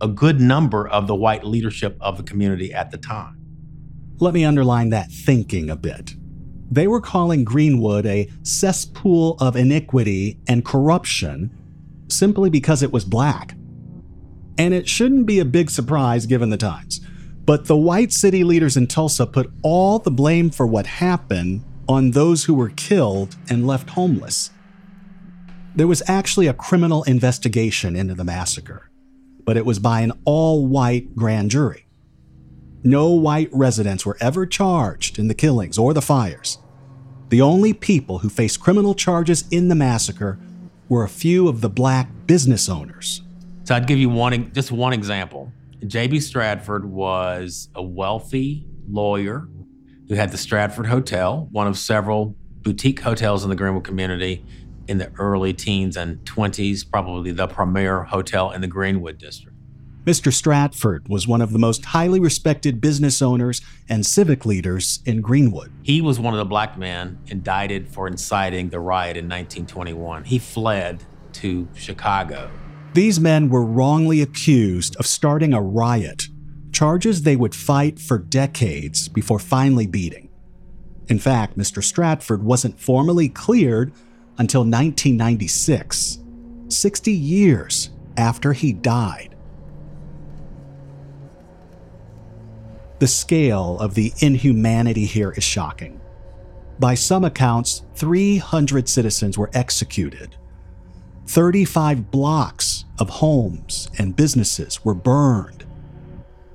a 0.00 0.08
good 0.08 0.40
number 0.40 0.86
of 0.86 1.06
the 1.08 1.16
white 1.16 1.44
leadership 1.44 1.96
of 2.00 2.16
the 2.16 2.22
community 2.22 2.72
at 2.72 2.90
the 2.92 2.98
time. 2.98 3.36
Let 4.20 4.34
me 4.34 4.44
underline 4.44 4.90
that 4.90 5.10
thinking 5.10 5.68
a 5.68 5.76
bit. 5.76 6.14
They 6.70 6.86
were 6.86 7.00
calling 7.00 7.44
Greenwood 7.44 8.06
a 8.06 8.30
cesspool 8.42 9.36
of 9.40 9.56
iniquity 9.56 10.38
and 10.46 10.64
corruption 10.64 11.50
simply 12.08 12.50
because 12.50 12.82
it 12.82 12.92
was 12.92 13.04
black 13.04 13.57
and 14.58 14.74
it 14.74 14.88
shouldn't 14.88 15.24
be 15.24 15.38
a 15.38 15.44
big 15.44 15.70
surprise 15.70 16.26
given 16.26 16.50
the 16.50 16.56
times. 16.56 17.00
But 17.46 17.66
the 17.66 17.76
white 17.76 18.12
city 18.12 18.44
leaders 18.44 18.76
in 18.76 18.88
Tulsa 18.88 19.24
put 19.26 19.50
all 19.62 20.00
the 20.00 20.10
blame 20.10 20.50
for 20.50 20.66
what 20.66 20.86
happened 20.86 21.64
on 21.88 22.10
those 22.10 22.44
who 22.44 22.52
were 22.52 22.68
killed 22.68 23.36
and 23.48 23.66
left 23.66 23.90
homeless. 23.90 24.50
There 25.74 25.86
was 25.86 26.02
actually 26.06 26.48
a 26.48 26.52
criminal 26.52 27.04
investigation 27.04 27.96
into 27.96 28.14
the 28.14 28.24
massacre, 28.24 28.90
but 29.44 29.56
it 29.56 29.64
was 29.64 29.78
by 29.78 30.00
an 30.00 30.12
all 30.24 30.66
white 30.66 31.16
grand 31.16 31.50
jury. 31.50 31.86
No 32.82 33.08
white 33.10 33.48
residents 33.52 34.04
were 34.04 34.18
ever 34.20 34.44
charged 34.44 35.18
in 35.18 35.28
the 35.28 35.34
killings 35.34 35.78
or 35.78 35.94
the 35.94 36.02
fires. 36.02 36.58
The 37.28 37.40
only 37.40 37.72
people 37.72 38.18
who 38.18 38.28
faced 38.28 38.60
criminal 38.60 38.94
charges 38.94 39.44
in 39.50 39.68
the 39.68 39.74
massacre 39.74 40.38
were 40.88 41.04
a 41.04 41.08
few 41.08 41.48
of 41.48 41.60
the 41.60 41.70
black 41.70 42.08
business 42.26 42.68
owners 42.68 43.22
so 43.68 43.74
I'd 43.74 43.86
give 43.86 43.98
you 43.98 44.08
one, 44.08 44.50
just 44.54 44.72
one 44.72 44.94
example. 44.94 45.52
J.B. 45.86 46.20
Stratford 46.20 46.86
was 46.86 47.68
a 47.74 47.82
wealthy 47.82 48.66
lawyer 48.88 49.46
who 50.08 50.14
had 50.14 50.30
the 50.30 50.38
Stratford 50.38 50.86
Hotel, 50.86 51.46
one 51.52 51.66
of 51.66 51.76
several 51.76 52.34
boutique 52.62 53.00
hotels 53.00 53.44
in 53.44 53.50
the 53.50 53.56
Greenwood 53.56 53.84
community 53.84 54.42
in 54.86 54.96
the 54.96 55.12
early 55.18 55.52
teens 55.52 55.98
and 55.98 56.18
20s, 56.20 56.90
probably 56.90 57.30
the 57.30 57.46
premier 57.46 58.04
hotel 58.04 58.52
in 58.52 58.62
the 58.62 58.66
Greenwood 58.66 59.18
district. 59.18 59.54
Mr. 60.06 60.32
Stratford 60.32 61.06
was 61.06 61.28
one 61.28 61.42
of 61.42 61.52
the 61.52 61.58
most 61.58 61.84
highly 61.84 62.20
respected 62.20 62.80
business 62.80 63.20
owners 63.20 63.60
and 63.86 64.06
civic 64.06 64.46
leaders 64.46 65.00
in 65.04 65.20
Greenwood. 65.20 65.70
He 65.82 66.00
was 66.00 66.18
one 66.18 66.32
of 66.32 66.38
the 66.38 66.46
black 66.46 66.78
men 66.78 67.18
indicted 67.26 67.90
for 67.90 68.06
inciting 68.06 68.70
the 68.70 68.80
riot 68.80 69.18
in 69.18 69.26
1921. 69.26 70.24
He 70.24 70.38
fled 70.38 71.04
to 71.34 71.68
Chicago 71.74 72.50
these 72.94 73.20
men 73.20 73.48
were 73.48 73.64
wrongly 73.64 74.20
accused 74.20 74.96
of 74.96 75.06
starting 75.06 75.52
a 75.52 75.62
riot, 75.62 76.28
charges 76.72 77.22
they 77.22 77.36
would 77.36 77.54
fight 77.54 77.98
for 77.98 78.18
decades 78.18 79.08
before 79.08 79.38
finally 79.38 79.86
beating. 79.86 80.28
In 81.08 81.18
fact, 81.18 81.56
Mr. 81.56 81.82
Stratford 81.82 82.42
wasn't 82.42 82.80
formally 82.80 83.28
cleared 83.28 83.92
until 84.38 84.60
1996, 84.60 86.18
60 86.68 87.12
years 87.12 87.90
after 88.16 88.52
he 88.52 88.72
died. 88.72 89.34
The 92.98 93.06
scale 93.06 93.78
of 93.78 93.94
the 93.94 94.12
inhumanity 94.18 95.06
here 95.06 95.30
is 95.30 95.44
shocking. 95.44 96.00
By 96.78 96.94
some 96.94 97.24
accounts, 97.24 97.82
300 97.94 98.88
citizens 98.88 99.38
were 99.38 99.50
executed. 99.54 100.36
35 101.28 102.10
blocks 102.10 102.86
of 102.98 103.10
homes 103.10 103.90
and 103.98 104.16
businesses 104.16 104.82
were 104.82 104.94
burned, 104.94 105.66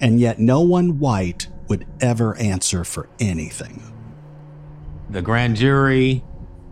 and 0.02 0.20
yet 0.20 0.40
no 0.40 0.62
one 0.62 0.98
white 0.98 1.48
would 1.68 1.86
ever 2.02 2.36
answer 2.38 2.84
for 2.84 3.08
anything. 3.20 3.84
The 5.12 5.22
grand 5.22 5.58
jury, 5.58 6.26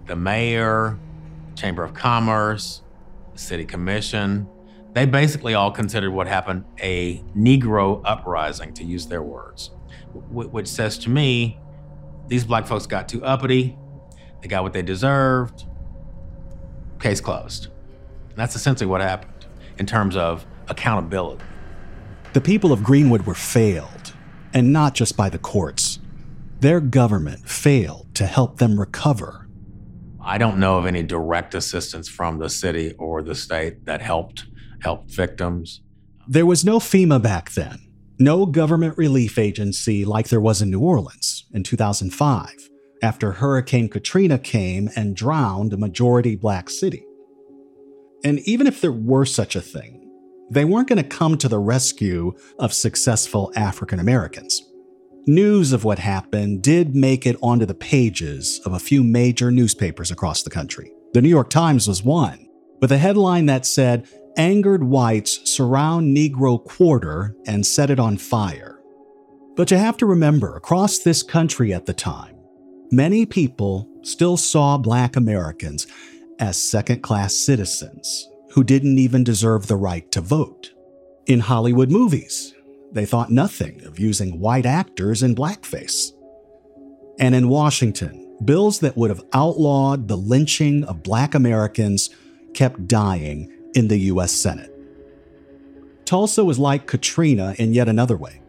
the 0.08 0.16
mayor, 0.16 0.98
Chamber 1.56 1.84
of 1.84 1.94
Commerce, 1.94 2.82
the 3.34 3.38
city 3.38 3.66
commission, 3.66 4.48
they 4.94 5.06
basically 5.06 5.54
all 5.54 5.70
considered 5.70 6.10
what 6.10 6.26
happened 6.26 6.66
a 6.82 7.24
Negro 7.38 8.02
uprising, 8.04 8.74
to 8.74 8.84
use 8.84 9.06
their 9.06 9.22
words, 9.22 9.70
which 10.32 10.68
says 10.68 10.98
to 11.00 11.10
me, 11.12 11.60
these 12.28 12.46
black 12.46 12.66
folks 12.66 12.88
got 12.88 13.08
too 13.08 13.24
uppity, 13.24 13.78
they 14.42 14.48
got 14.48 14.64
what 14.64 14.74
they 14.74 14.82
deserved, 14.82 15.66
case 17.00 17.22
closed. 17.22 17.68
And 18.32 18.38
that's 18.38 18.56
essentially 18.56 18.88
what 18.88 19.02
happened 19.02 19.46
in 19.78 19.86
terms 19.86 20.16
of 20.16 20.46
accountability. 20.70 21.44
The 22.34 22.42
people 22.42 22.72
of 22.72 22.84
Greenwood 22.84 23.26
were 23.26 23.36
failed, 23.36 24.14
and 24.54 24.72
not 24.72 24.96
just 24.96 25.18
by 25.18 25.30
the 25.30 25.38
courts. 25.38 26.00
Their 26.60 26.80
government 26.80 27.50
failed 27.50 28.14
to 28.16 28.26
help 28.26 28.58
them 28.58 28.80
recover. 28.80 29.48
I 30.24 30.38
don't 30.38 30.60
know 30.60 30.78
of 30.78 30.86
any 30.86 31.04
direct 31.04 31.56
assistance 31.56 32.08
from 32.08 32.38
the 32.38 32.50
city 32.50 32.94
or 33.00 33.22
the 33.22 33.36
state 33.36 33.86
that 33.86 34.02
helped 34.02 34.46
help 34.82 35.10
victims. 35.10 35.82
There 36.28 36.46
was 36.46 36.64
no 36.64 36.80
FEMA 36.80 37.22
back 37.22 37.52
then, 37.52 37.80
no 38.20 38.46
government 38.46 38.98
relief 38.98 39.40
agency 39.40 40.06
like 40.06 40.30
there 40.30 40.40
was 40.40 40.62
in 40.62 40.70
New 40.70 40.82
Orleans 40.82 41.46
in 41.54 41.64
2005 41.64 42.70
after 43.02 43.32
Hurricane 43.32 43.90
Katrina 43.90 44.38
came 44.38 44.90
and 44.96 45.16
drowned 45.16 45.74
a 45.74 45.78
majority 45.78 46.36
black 46.36 46.70
city. 46.70 47.04
And 48.24 48.40
even 48.40 48.68
if 48.68 48.82
there 48.82 48.92
were 48.92 49.26
such 49.26 49.56
a 49.56 49.62
thing, 49.62 49.98
they 50.52 50.66
weren't 50.66 50.90
going 50.90 51.02
to 51.02 51.18
come 51.18 51.38
to 51.38 51.48
the 51.48 51.60
rescue 51.60 52.34
of 52.60 52.74
successful 52.74 53.52
African 53.56 54.00
Americans. 54.00 54.62
News 55.28 55.72
of 55.72 55.84
what 55.84 56.00
happened 56.00 56.62
did 56.62 56.96
make 56.96 57.26
it 57.26 57.38
onto 57.42 57.66
the 57.66 57.74
pages 57.74 58.60
of 58.66 58.74
a 58.74 58.80
few 58.80 59.04
major 59.04 59.52
newspapers 59.52 60.12
across 60.12 60.44
the 60.44 60.50
country. 60.50 60.92
The 61.14 61.22
New 61.22 61.30
York 61.30 61.50
Times 61.50 61.88
was 61.88 62.04
one, 62.04 62.48
with 62.82 62.92
a 62.92 62.98
headline 62.98 63.46
that 63.46 63.66
said, 63.66 64.08
Angered 64.38 64.84
whites 64.84 65.42
surround 65.50 66.16
Negro 66.16 66.64
quarter 66.64 67.36
and 67.46 67.66
set 67.66 67.90
it 67.90 68.00
on 68.00 68.18
fire. 68.18 68.80
But 69.56 69.72
you 69.72 69.78
have 69.78 69.98
to 69.98 70.06
remember, 70.06 70.56
across 70.56 71.00
this 71.00 71.22
country 71.22 71.74
at 71.74 71.86
the 71.86 71.94
time, 71.94 72.38
many 72.92 73.26
people 73.26 73.90
still 74.04 74.38
saw 74.38 74.78
black 74.78 75.16
Americans 75.16 75.86
as 76.40 76.62
second 76.62 77.02
class 77.02 77.36
citizens 77.36 78.30
who 78.52 78.64
didn't 78.64 78.98
even 78.98 79.24
deserve 79.24 79.68
the 79.68 79.76
right 79.76 80.12
to 80.12 80.22
vote. 80.22 80.72
In 81.26 81.40
Hollywood 81.40 81.90
movies, 81.90 82.54
they 82.92 83.06
thought 83.06 83.32
nothing 83.32 83.84
of 83.86 84.00
using 84.00 84.40
white 84.40 84.66
actors 84.66 85.24
in 85.24 85.36
blackface. 85.36 86.12
And 87.20 87.34
in 87.34 87.48
Washington, 87.48 88.36
bills 88.44 88.80
that 88.80 88.98
would 88.98 89.10
have 89.10 89.24
outlawed 89.34 90.08
the 90.08 90.18
lynching 90.18 90.84
of 90.84 91.04
black 91.04 91.36
Americans 91.36 92.10
kept 92.54 92.88
dying 92.88 93.52
in 93.74 93.88
the 93.88 93.98
U.S. 94.00 94.32
Senate. 94.32 94.76
Tulsa 96.04 96.44
was 96.44 96.60
like 96.60 96.88
Katrina 96.88 97.56
in 97.58 97.74
yet 97.74 97.88
another 97.88 98.18
way. 98.18 98.42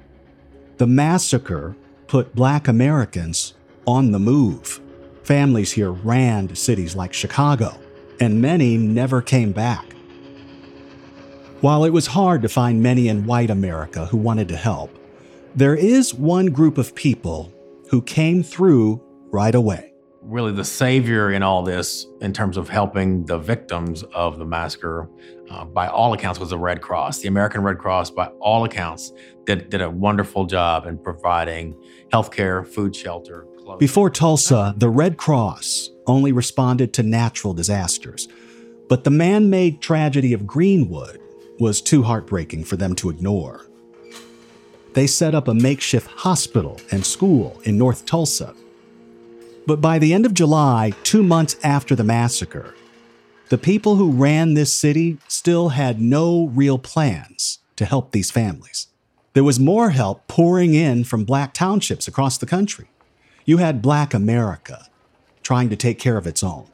The 0.79 0.87
massacre 0.87 1.77
put 2.09 2.35
black 2.35 2.67
Americans 2.67 3.55
on 3.87 4.11
the 4.11 4.19
move. 4.19 4.81
Families 5.25 5.71
here 5.71 5.93
ran 5.93 6.49
to 6.49 6.57
cities 6.57 6.97
like 6.97 7.12
Chicago, 7.12 7.79
and 8.19 8.43
many 8.43 8.76
never 8.76 9.23
came 9.23 9.52
back. 9.52 9.93
While 11.61 11.85
it 11.85 11.91
was 11.91 12.09
hard 12.09 12.43
to 12.43 12.49
find 12.49 12.83
many 12.83 13.07
in 13.07 13.25
white 13.25 13.50
America 13.50 14.07
who 14.07 14.17
wanted 14.17 14.49
to 14.49 14.57
help, 14.57 14.99
there 15.55 15.76
is 15.76 16.12
one 16.12 16.47
group 16.47 16.76
of 16.76 16.95
people 16.97 17.52
who 17.88 18.02
came 18.02 18.43
through 18.43 19.00
right 19.31 19.55
away. 19.55 19.93
Really, 20.23 20.52
the 20.52 20.64
savior 20.64 21.31
in 21.31 21.43
all 21.43 21.62
this, 21.62 22.07
in 22.21 22.33
terms 22.33 22.57
of 22.57 22.69
helping 22.69 23.25
the 23.26 23.38
victims 23.38 24.02
of 24.14 24.38
the 24.38 24.45
massacre, 24.45 25.09
uh, 25.50 25.64
by 25.64 25.87
all 25.87 26.12
accounts, 26.14 26.41
was 26.41 26.50
the 26.50 26.59
Red 26.59 26.81
Cross. 26.81 27.21
The 27.21 27.29
American 27.29 27.62
Red 27.62 27.79
Cross, 27.79 28.11
by 28.11 28.26
all 28.41 28.64
accounts, 28.64 29.12
did, 29.45 29.71
did 29.71 29.83
a 29.83 29.91
wonderful 29.91 30.47
job 30.47 30.87
in 30.87 30.99
providing 30.99 31.76
health 32.11 32.31
care, 32.31 32.64
food, 32.64 32.95
shelter. 32.95 33.47
Before 33.79 34.11
Tulsa, 34.11 34.75
the 34.76 34.88
Red 34.88 35.17
Cross 35.17 35.91
only 36.07 36.33
responded 36.33 36.93
to 36.95 37.02
natural 37.02 37.55
disasters. 37.55 38.29
But 38.88 39.05
the 39.05 39.11
man 39.11 39.50
made 39.50 39.81
tragedy 39.81 40.33
of 40.33 40.47
Greenwood 40.47 41.21
was 41.59 41.81
too 41.81 42.02
heartbreaking 42.02 42.64
for 42.64 42.76
them 42.76 42.95
to 42.97 43.11
ignore. 43.11 43.67
They 44.95 45.07
set 45.07 45.35
up 45.35 45.49
a 45.49 45.55
makeshift 45.55 46.11
hospital 46.11 46.81
and 46.91 47.07
school 47.07 47.61
in 47.64 47.79
North 47.79 48.05
Tulsa. 48.05 48.55
But 49.67 49.81
by 49.81 49.99
the 49.99 50.12
end 50.12 50.26
of 50.26 50.35
July, 50.35 50.93
two 51.02 51.23
months 51.23 51.57
after 51.62 51.95
the 51.95 52.05
massacre, 52.05 52.75
the 53.49 53.59
people 53.59 53.97
who 53.97 54.11
ran 54.11 54.55
this 54.55 54.73
city 54.73 55.19
still 55.29 55.71
had 55.71 56.00
no 56.00 56.49
real 56.49 56.79
plans 56.79 57.59
to 57.76 57.85
help 57.85 58.12
these 58.12 58.31
families. 58.31 58.88
There 59.35 59.45
was 59.45 59.59
more 59.61 59.91
help 59.91 60.26
pouring 60.29 60.75
in 60.75 61.05
from 61.05 61.25
black 61.25 61.55
townships 61.55 62.07
across 62.07 62.37
the 62.37 62.47
country. 62.47 62.88
You 63.45 63.59
had 63.59 63.83
Black 63.83 64.15
America 64.15 64.89
trying 65.43 65.71
to 65.71 65.77
take 65.77 65.99
care 65.99 66.17
of 66.17 66.27
its 66.27 66.43
own. 66.43 66.67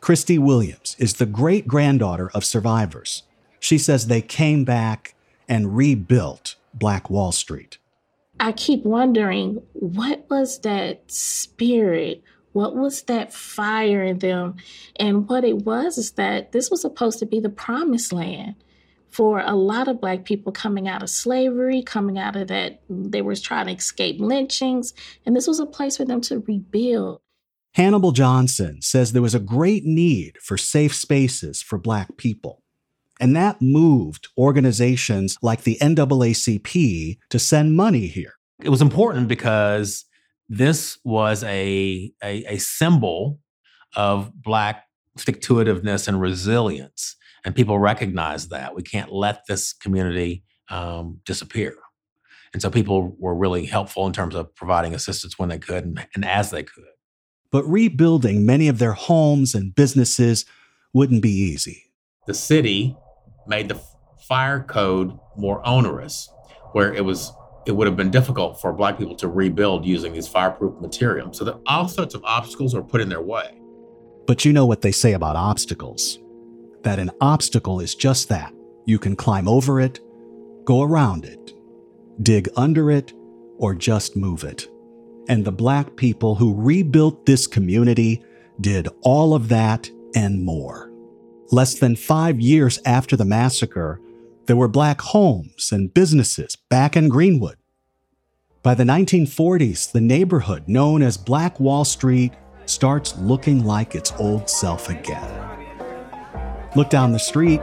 Christy 0.00 0.38
Williams 0.38 0.96
is 0.98 1.14
the 1.14 1.26
great 1.26 1.66
granddaughter 1.66 2.30
of 2.34 2.44
survivors 2.44 3.22
she 3.64 3.78
says 3.78 4.08
they 4.08 4.20
came 4.20 4.62
back 4.62 5.14
and 5.48 5.74
rebuilt 5.74 6.56
Black 6.74 7.08
Wall 7.08 7.32
Street. 7.32 7.78
I 8.38 8.52
keep 8.52 8.84
wondering 8.84 9.62
what 9.72 10.26
was 10.28 10.60
that 10.60 11.10
spirit? 11.10 12.22
What 12.52 12.76
was 12.76 13.04
that 13.04 13.32
fire 13.32 14.02
in 14.02 14.18
them? 14.18 14.56
And 14.96 15.26
what 15.30 15.44
it 15.44 15.64
was 15.64 15.96
is 15.96 16.12
that 16.12 16.52
this 16.52 16.70
was 16.70 16.82
supposed 16.82 17.20
to 17.20 17.26
be 17.26 17.40
the 17.40 17.48
promised 17.48 18.12
land 18.12 18.56
for 19.14 19.38
a 19.38 19.54
lot 19.54 19.86
of 19.86 20.00
Black 20.00 20.24
people 20.24 20.50
coming 20.50 20.88
out 20.88 21.00
of 21.00 21.08
slavery, 21.08 21.82
coming 21.82 22.18
out 22.18 22.34
of 22.34 22.48
that, 22.48 22.82
they 22.90 23.22
were 23.22 23.36
trying 23.36 23.68
to 23.68 23.72
escape 23.72 24.16
lynchings. 24.18 24.92
And 25.24 25.36
this 25.36 25.46
was 25.46 25.60
a 25.60 25.66
place 25.66 25.96
for 25.96 26.04
them 26.04 26.20
to 26.22 26.40
rebuild. 26.40 27.20
Hannibal 27.74 28.10
Johnson 28.10 28.82
says 28.82 29.12
there 29.12 29.22
was 29.22 29.34
a 29.34 29.40
great 29.40 29.84
need 29.84 30.38
for 30.42 30.56
safe 30.56 30.92
spaces 30.92 31.62
for 31.62 31.78
Black 31.78 32.16
people. 32.16 32.62
And 33.20 33.36
that 33.36 33.62
moved 33.62 34.28
organizations 34.36 35.38
like 35.40 35.62
the 35.62 35.78
NAACP 35.80 37.18
to 37.30 37.38
send 37.38 37.76
money 37.76 38.08
here. 38.08 38.34
It 38.60 38.70
was 38.70 38.82
important 38.82 39.28
because 39.28 40.06
this 40.48 40.98
was 41.04 41.44
a, 41.44 42.12
a, 42.20 42.54
a 42.54 42.58
symbol 42.58 43.38
of 43.94 44.32
Black 44.42 44.88
stick 45.16 45.40
to 45.42 45.54
itiveness 45.54 46.08
and 46.08 46.20
resilience. 46.20 47.14
And 47.44 47.54
people 47.54 47.78
recognize 47.78 48.48
that. 48.48 48.74
We 48.74 48.82
can't 48.82 49.12
let 49.12 49.42
this 49.46 49.72
community 49.72 50.44
um, 50.70 51.20
disappear. 51.26 51.76
And 52.52 52.62
so 52.62 52.70
people 52.70 53.16
were 53.18 53.34
really 53.34 53.66
helpful 53.66 54.06
in 54.06 54.12
terms 54.12 54.34
of 54.34 54.54
providing 54.54 54.94
assistance 54.94 55.38
when 55.38 55.48
they 55.48 55.58
could 55.58 55.84
and, 55.84 56.06
and 56.14 56.24
as 56.24 56.50
they 56.50 56.62
could. 56.62 56.84
But 57.50 57.64
rebuilding 57.64 58.46
many 58.46 58.68
of 58.68 58.78
their 58.78 58.92
homes 58.92 59.54
and 59.54 59.74
businesses 59.74 60.44
wouldn't 60.92 61.22
be 61.22 61.30
easy. 61.30 61.84
The 62.26 62.34
city 62.34 62.96
made 63.46 63.68
the 63.68 63.80
fire 64.28 64.62
code 64.62 65.18
more 65.36 65.66
onerous, 65.66 66.30
where 66.72 66.94
it 66.94 67.04
was 67.04 67.32
it 67.66 67.72
would 67.72 67.86
have 67.86 67.96
been 67.96 68.10
difficult 68.10 68.60
for 68.60 68.72
black 68.72 68.98
people 68.98 69.16
to 69.16 69.28
rebuild 69.28 69.86
using 69.86 70.12
these 70.12 70.28
fireproof 70.28 70.80
materials. 70.80 71.38
So 71.38 71.44
that 71.44 71.58
all 71.66 71.88
sorts 71.88 72.14
of 72.14 72.22
obstacles 72.24 72.74
are 72.74 72.82
put 72.82 73.00
in 73.00 73.08
their 73.08 73.22
way. 73.22 73.58
But 74.26 74.44
you 74.44 74.52
know 74.52 74.66
what 74.66 74.82
they 74.82 74.92
say 74.92 75.12
about 75.12 75.36
obstacles. 75.36 76.18
That 76.84 76.98
an 76.98 77.10
obstacle 77.20 77.80
is 77.80 77.94
just 77.94 78.28
that. 78.28 78.54
You 78.86 78.98
can 78.98 79.16
climb 79.16 79.48
over 79.48 79.80
it, 79.80 80.00
go 80.64 80.82
around 80.82 81.24
it, 81.24 81.52
dig 82.22 82.48
under 82.56 82.90
it, 82.90 83.12
or 83.58 83.74
just 83.74 84.16
move 84.16 84.44
it. 84.44 84.68
And 85.28 85.44
the 85.44 85.52
black 85.52 85.96
people 85.96 86.34
who 86.34 86.54
rebuilt 86.54 87.26
this 87.26 87.46
community 87.46 88.22
did 88.60 88.88
all 89.02 89.34
of 89.34 89.48
that 89.48 89.90
and 90.14 90.44
more. 90.44 90.90
Less 91.50 91.74
than 91.74 91.96
five 91.96 92.40
years 92.40 92.78
after 92.84 93.16
the 93.16 93.24
massacre, 93.24 94.00
there 94.46 94.56
were 94.56 94.68
black 94.68 95.00
homes 95.00 95.72
and 95.72 95.92
businesses 95.92 96.56
back 96.56 96.96
in 96.96 97.08
Greenwood. 97.08 97.56
By 98.62 98.74
the 98.74 98.84
1940s, 98.84 99.92
the 99.92 100.00
neighborhood 100.00 100.68
known 100.68 101.02
as 101.02 101.16
Black 101.16 101.60
Wall 101.60 101.84
Street 101.84 102.32
starts 102.66 103.16
looking 103.18 103.64
like 103.64 103.94
its 103.94 104.12
old 104.18 104.48
self 104.48 104.88
again. 104.88 105.43
Look 106.76 106.90
down 106.90 107.12
the 107.12 107.20
street, 107.20 107.60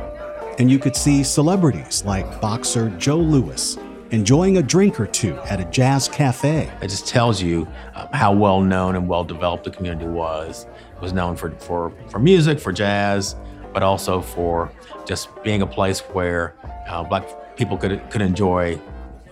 and 0.58 0.71
you 0.71 0.80
could 0.80 0.95
see 0.95 1.21
celebrities 1.24 2.06
like 2.06 2.39
boxer 2.39 2.89
Joe 2.91 3.17
Louis 3.17 3.78
enjoying 4.12 4.58
a 4.58 4.62
drink 4.62 5.00
or 5.02 5.06
two 5.06 5.36
at 5.50 5.60
a 5.60 5.65
jazz 5.65 6.08
cafe. 6.08 6.71
It 6.82 6.88
just 6.88 7.08
tells 7.08 7.41
you 7.41 7.67
uh, 7.93 8.08
how 8.13 8.34
well 8.34 8.62
known 8.62 8.95
and 8.95 9.10
well 9.10 9.26
developed 9.26 9.65
the 9.65 9.71
community 9.71 10.06
was. 10.06 10.65
It 10.95 11.02
was 11.02 11.12
known 11.12 11.36
for, 11.36 11.52
for, 11.52 11.91
for 12.10 12.19
music, 12.19 12.60
for 12.60 12.71
jazz, 12.71 13.36
but 13.74 13.84
also 13.84 14.21
for 14.21 14.71
just 15.06 15.30
being 15.43 15.62
a 15.62 15.67
place 15.67 16.00
where 16.00 16.56
uh, 16.88 17.04
black 17.04 17.58
people 17.58 17.78
could, 17.78 18.02
could 18.10 18.21
enjoy 18.21 18.80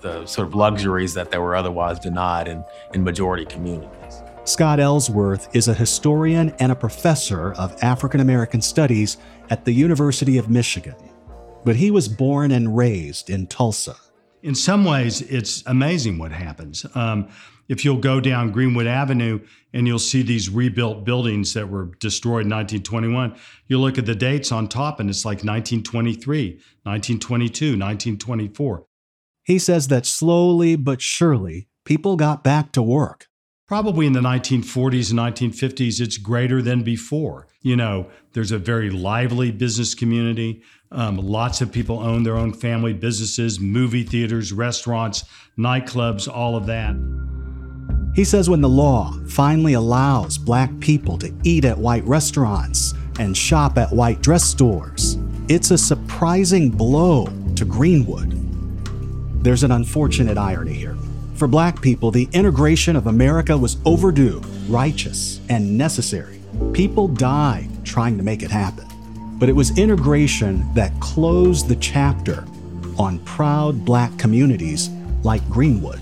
the 0.01 0.25
sort 0.25 0.47
of 0.47 0.55
luxuries 0.55 1.13
that 1.13 1.31
they 1.31 1.37
were 1.37 1.55
otherwise 1.55 1.99
denied 1.99 2.47
in, 2.47 2.63
in 2.93 3.03
majority 3.03 3.45
communities. 3.45 3.98
Scott 4.49 4.79
Ellsworth 4.79 5.55
is 5.55 5.67
a 5.67 5.75
historian 5.75 6.49
and 6.57 6.71
a 6.71 6.75
professor 6.75 7.53
of 7.53 7.77
African 7.83 8.19
American 8.19 8.63
studies 8.63 9.17
at 9.51 9.63
the 9.63 9.71
University 9.71 10.39
of 10.39 10.49
Michigan, 10.49 10.95
but 11.63 11.75
he 11.75 11.91
was 11.91 12.07
born 12.07 12.49
and 12.51 12.75
raised 12.75 13.29
in 13.29 13.45
Tulsa. 13.45 13.95
In 14.41 14.55
some 14.55 14.85
ways, 14.85 15.21
it's 15.21 15.63
amazing 15.67 16.17
what 16.17 16.31
happens. 16.31 16.83
Um, 16.95 17.29
if 17.67 17.85
you'll 17.85 17.97
go 17.97 18.19
down 18.19 18.51
Greenwood 18.51 18.87
Avenue 18.87 19.39
and 19.71 19.85
you'll 19.85 19.99
see 19.99 20.23
these 20.23 20.49
rebuilt 20.49 21.05
buildings 21.05 21.53
that 21.53 21.69
were 21.69 21.91
destroyed 21.99 22.45
in 22.45 22.49
1921, 22.49 23.37
you 23.67 23.79
look 23.79 23.99
at 23.99 24.07
the 24.07 24.15
dates 24.15 24.51
on 24.51 24.67
top 24.67 24.99
and 24.99 25.11
it's 25.11 25.25
like 25.25 25.43
1923, 25.43 26.53
1922, 26.53 27.65
1924. 27.77 28.85
He 29.43 29.59
says 29.59 29.89
that 29.89 30.07
slowly 30.07 30.75
but 30.75 31.03
surely 31.03 31.67
people 31.85 32.15
got 32.15 32.43
back 32.43 32.71
to 32.71 32.81
work. 32.81 33.28
Probably 33.69 34.07
in 34.07 34.13
the 34.13 34.19
1940s 34.19 35.11
and 35.11 35.19
1950s, 35.19 36.01
it's 36.01 36.17
greater 36.17 36.59
than 36.59 36.81
before. 36.81 37.45
You 37.61 37.75
know, 37.75 38.07
there's 38.33 38.51
a 38.51 38.57
very 38.57 38.89
lively 38.89 39.51
business 39.51 39.93
community. 39.93 40.63
Um, 40.91 41.17
lots 41.17 41.61
of 41.61 41.71
people 41.71 41.99
own 41.99 42.23
their 42.23 42.35
own 42.35 42.51
family 42.51 42.93
businesses, 42.93 43.59
movie 43.59 44.01
theaters, 44.01 44.51
restaurants, 44.51 45.23
nightclubs, 45.55 46.27
all 46.27 46.55
of 46.55 46.65
that. 46.65 46.95
He 48.15 48.23
says 48.23 48.49
when 48.49 48.61
the 48.61 48.67
law 48.67 49.13
finally 49.27 49.73
allows 49.73 50.39
black 50.39 50.71
people 50.79 51.19
to 51.19 51.31
eat 51.43 51.63
at 51.63 51.77
white 51.77 52.03
restaurants 52.05 52.95
and 53.19 53.37
shop 53.37 53.77
at 53.77 53.91
white 53.91 54.23
dress 54.23 54.45
stores, 54.45 55.19
it's 55.47 55.69
a 55.69 55.77
surprising 55.77 56.71
blow 56.71 57.27
to 57.55 57.65
Greenwood. 57.65 58.33
There's 59.43 59.61
an 59.61 59.73
unfortunate 59.73 60.39
irony 60.39 60.73
here. 60.73 60.97
For 61.39 61.47
black 61.47 61.81
people, 61.81 62.11
the 62.11 62.27
integration 62.33 62.97
of 62.97 63.07
America 63.07 63.57
was 63.57 63.77
overdue, 63.85 64.41
righteous, 64.67 65.39
and 65.47 65.77
necessary. 65.77 66.41
People 66.73 67.07
died 67.07 67.69
trying 67.85 68.17
to 68.17 68.23
make 68.23 68.43
it 68.43 68.51
happen. 68.51 68.85
But 69.39 69.47
it 69.47 69.53
was 69.53 69.77
integration 69.77 70.67
that 70.73 70.91
closed 70.99 71.69
the 71.69 71.77
chapter 71.77 72.45
on 72.97 73.19
proud 73.19 73.85
black 73.85 74.17
communities 74.19 74.89
like 75.23 75.41
Greenwood. 75.49 76.01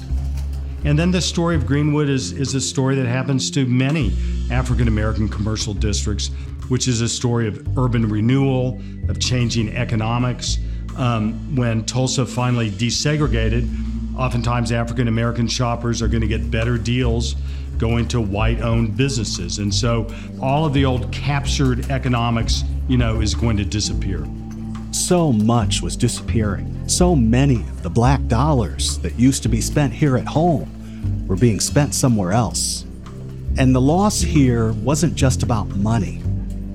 And 0.85 0.97
then 0.97 1.11
the 1.11 1.21
story 1.21 1.55
of 1.55 1.67
Greenwood 1.67 2.09
is, 2.09 2.31
is 2.31 2.55
a 2.55 2.61
story 2.61 2.95
that 2.95 3.05
happens 3.05 3.51
to 3.51 3.67
many 3.67 4.13
African 4.49 4.87
American 4.87 5.29
commercial 5.29 5.75
districts 5.75 6.31
which 6.67 6.87
is 6.87 7.01
a 7.01 7.07
story 7.07 7.47
of 7.47 7.77
urban 7.77 8.09
renewal, 8.09 8.81
of 9.07 9.19
changing 9.19 9.75
economics. 9.75 10.57
Um, 10.97 11.55
when 11.55 11.85
Tulsa 11.85 12.25
finally 12.25 12.71
desegregated, 12.71 13.69
oftentimes 14.17 14.71
African 14.71 15.07
American 15.07 15.47
shoppers 15.47 16.01
are 16.01 16.07
going 16.07 16.21
to 16.21 16.27
get 16.27 16.49
better 16.49 16.77
deals 16.77 17.35
going 17.77 18.07
to 18.07 18.19
white 18.19 18.61
owned 18.61 18.97
businesses. 18.97 19.59
And 19.59 19.73
so 19.73 20.07
all 20.41 20.65
of 20.65 20.73
the 20.73 20.85
old 20.85 21.11
captured 21.11 21.89
economics, 21.91 22.63
you 22.87 22.97
know, 22.97 23.21
is 23.21 23.35
going 23.35 23.57
to 23.57 23.65
disappear. 23.65 24.27
So 24.91 25.31
much 25.31 25.81
was 25.81 25.95
disappearing. 25.95 26.87
So 26.87 27.15
many 27.15 27.57
of 27.57 27.83
the 27.83 27.89
black 27.89 28.25
dollars 28.27 28.97
that 28.99 29.17
used 29.19 29.43
to 29.43 29.49
be 29.49 29.61
spent 29.61 29.93
here 29.93 30.17
at 30.17 30.25
home 30.25 31.27
were 31.27 31.35
being 31.35 31.59
spent 31.59 31.93
somewhere 31.93 32.31
else. 32.31 32.85
And 33.59 33.75
the 33.75 33.81
loss 33.81 34.21
here 34.21 34.73
wasn't 34.73 35.15
just 35.15 35.43
about 35.43 35.67
money. 35.69 36.21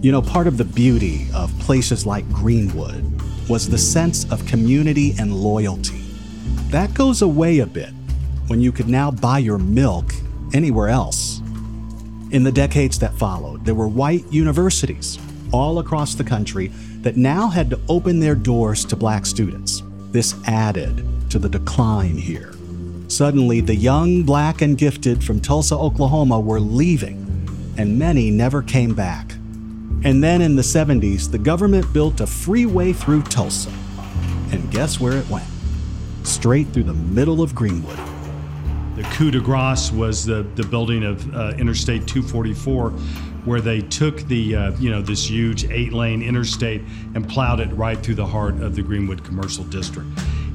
You 0.01 0.13
know, 0.13 0.23
part 0.23 0.47
of 0.47 0.57
the 0.57 0.65
beauty 0.65 1.27
of 1.35 1.57
places 1.61 2.05
like 2.05 2.29
Greenwood 2.31 3.05
was 3.49 3.69
the 3.69 3.79
sense 3.79 4.31
of 4.31 4.45
community 4.47 5.15
and 5.19 5.35
loyalty. 5.35 6.02
That 6.73 6.95
goes 6.95 7.21
away 7.21 7.59
a 7.59 7.67
bit 7.67 7.91
when 8.47 8.63
you 8.63 8.73
could 8.73 8.89
now 8.89 9.11
buy 9.11 9.41
your 9.41 9.59
milk 9.59 10.15
anywhere 10.55 10.89
else. 10.89 11.43
In 12.31 12.45
the 12.45 12.51
decades 12.51 12.99
that 13.01 13.13
followed, 13.13 13.67
there 13.67 13.75
were 13.75 13.89
white 13.89 14.25
universities 14.33 15.19
all 15.53 15.81
across 15.81 16.15
the 16.15 16.25
country 16.25 16.69
that 17.03 17.19
now 17.19 17.49
had 17.49 17.69
to 17.69 17.81
open 17.91 18.21
their 18.21 18.35
doors 18.35 18.87
to 18.87 18.97
black 18.97 19.27
students. 19.27 19.83
This 20.13 20.35
added 20.47 21.05
to 21.29 21.39
the 21.39 21.49
decline 21.51 22.17
here. 22.17 22.55
Suddenly, 23.09 23.61
the 23.61 23.77
young, 23.77 24.23
black, 24.23 24.63
and 24.63 24.79
gifted 24.79 25.23
from 25.23 25.41
Tulsa, 25.41 25.77
Oklahoma 25.77 26.41
were 26.41 26.59
leaving, 26.59 27.19
and 27.77 27.99
many 27.99 28.31
never 28.31 28.63
came 28.63 28.95
back. 28.95 29.33
And 30.05 30.25
then 30.25 30.41
in 30.41 30.57
the 30.57 30.63
70s, 30.63 31.31
the 31.31 31.37
government 31.37 31.93
built 31.93 32.23
a 32.23 32.27
freeway 32.27 32.95
through 32.95 33.25
Tulsa. 33.25 33.71
And 34.53 34.71
guess 34.71 34.99
where 34.99 35.19
it 35.19 35.29
went? 35.29 35.52
Straight 36.25 36.69
through 36.69 36.85
the 36.85 36.95
middle 36.95 37.43
of 37.43 37.55
Greenwood. 37.55 37.99
The 38.97 39.03
coup 39.15 39.31
de 39.31 39.41
grace 39.41 39.91
was 39.91 40.25
the, 40.25 40.43
the 40.55 40.65
building 40.65 41.03
of 41.03 41.35
uh, 41.35 41.55
Interstate 41.59 42.07
244, 42.07 42.91
where 43.45 43.61
they 43.61 43.81
took 43.81 44.19
the 44.29 44.55
uh, 44.55 44.73
you 44.73 44.91
know 44.91 45.03
this 45.03 45.29
huge 45.29 45.65
eight-lane 45.71 46.23
interstate 46.23 46.83
and 47.15 47.29
plowed 47.29 47.61
it 47.61 47.73
right 47.73 47.99
through 47.99 48.17
the 48.17 48.27
heart 48.27 48.61
of 48.61 48.77
the 48.77 48.83
Greenwood 48.83 49.25
Commercial 49.25 49.65
District, 49.65 50.09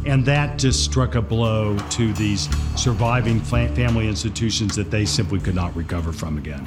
and 0.05 0.25
that 0.25 0.57
just 0.59 0.85
struck 0.85 1.15
a 1.15 1.21
blow 1.21 1.77
to 1.89 2.13
these 2.13 2.47
surviving 2.79 3.39
family 3.41 4.07
institutions 4.07 4.75
that 4.75 4.91
they 4.91 5.03
simply 5.03 5.39
could 5.39 5.55
not 5.55 5.75
recover 5.75 6.13
from 6.13 6.37
again. 6.37 6.65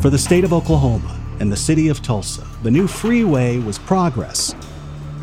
For 0.00 0.10
the 0.10 0.18
state 0.18 0.42
of 0.42 0.52
Oklahoma 0.52 1.18
and 1.38 1.50
the 1.50 1.56
city 1.56 1.88
of 1.88 2.02
Tulsa, 2.02 2.46
the 2.62 2.70
new 2.70 2.88
freeway 2.88 3.58
was 3.58 3.78
progress. 3.78 4.54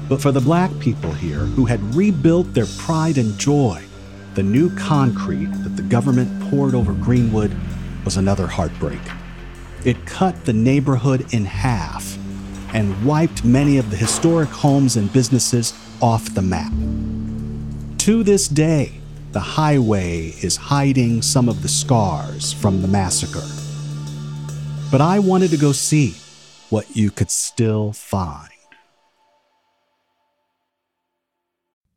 But 0.10 0.20
for 0.22 0.32
the 0.32 0.42
black 0.42 0.72
people 0.80 1.12
here 1.12 1.46
who 1.46 1.66
had 1.66 1.96
rebuilt 1.96 2.54
their 2.54 2.66
pride 2.78 3.20
and 3.20 3.38
joy, 3.38 3.84
the 4.34 4.42
new 4.42 4.76
concrete 4.76 5.52
that 5.64 5.76
the 5.76 5.84
government 5.84 6.50
poured 6.50 6.74
over 6.74 6.94
Greenwood 6.94 7.56
was 8.04 8.18
another 8.18 8.48
heartbreak. 8.48 9.00
It 9.86 10.08
cut 10.08 10.46
the 10.46 10.54
neighborhood 10.54 11.32
in 11.32 11.46
half 11.46 12.18
and 12.74 13.06
wiped 13.06 13.44
many 13.46 13.78
of 13.78 13.92
the 13.92 13.98
historic 13.98 14.50
homes 14.50 14.98
and 14.98 15.14
businesses 15.14 15.74
off 16.02 16.34
the 16.34 16.42
map. 16.42 16.72
To 18.00 18.24
this 18.24 18.48
day, 18.48 18.94
the 19.32 19.40
highway 19.40 20.34
is 20.42 20.56
hiding 20.56 21.22
some 21.22 21.48
of 21.48 21.62
the 21.62 21.68
scars 21.68 22.52
from 22.52 22.82
the 22.82 22.88
massacre. 22.88 23.48
But 24.92 25.02
I 25.02 25.20
wanted 25.20 25.52
to 25.52 25.58
go 25.58 25.72
see 25.72 26.16
what 26.70 26.96
you 26.96 27.12
could 27.12 27.30
still 27.30 27.94
find. 27.94 28.49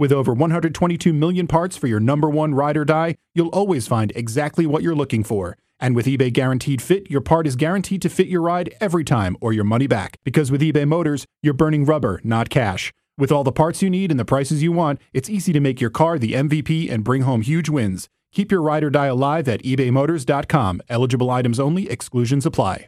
With 0.00 0.12
over 0.12 0.32
122 0.32 1.12
million 1.12 1.46
parts 1.46 1.76
for 1.76 1.86
your 1.86 2.00
number 2.00 2.30
one 2.30 2.54
ride 2.54 2.78
or 2.78 2.86
die, 2.86 3.16
you'll 3.34 3.48
always 3.48 3.86
find 3.86 4.12
exactly 4.16 4.64
what 4.64 4.82
you're 4.82 4.94
looking 4.94 5.22
for. 5.22 5.58
And 5.78 5.94
with 5.94 6.06
eBay 6.06 6.32
Guaranteed 6.32 6.80
Fit, 6.80 7.10
your 7.10 7.20
part 7.20 7.46
is 7.46 7.54
guaranteed 7.54 8.00
to 8.00 8.08
fit 8.08 8.26
your 8.26 8.40
ride 8.40 8.74
every 8.80 9.04
time 9.04 9.36
or 9.42 9.52
your 9.52 9.64
money 9.64 9.86
back. 9.86 10.18
Because 10.24 10.50
with 10.50 10.62
eBay 10.62 10.88
Motors, 10.88 11.26
you're 11.42 11.52
burning 11.52 11.84
rubber, 11.84 12.18
not 12.24 12.48
cash. 12.48 12.94
With 13.18 13.30
all 13.30 13.44
the 13.44 13.52
parts 13.52 13.82
you 13.82 13.90
need 13.90 14.10
and 14.10 14.18
the 14.18 14.24
prices 14.24 14.62
you 14.62 14.72
want, 14.72 15.02
it's 15.12 15.28
easy 15.28 15.52
to 15.52 15.60
make 15.60 15.82
your 15.82 15.90
car 15.90 16.18
the 16.18 16.32
MVP 16.32 16.90
and 16.90 17.04
bring 17.04 17.20
home 17.20 17.42
huge 17.42 17.68
wins. 17.68 18.08
Keep 18.32 18.50
your 18.50 18.62
ride 18.62 18.84
or 18.84 18.88
die 18.88 19.08
alive 19.08 19.48
at 19.48 19.62
ebaymotors.com. 19.64 20.80
Eligible 20.88 21.30
items 21.30 21.60
only, 21.60 21.90
exclusions 21.90 22.46
apply. 22.46 22.86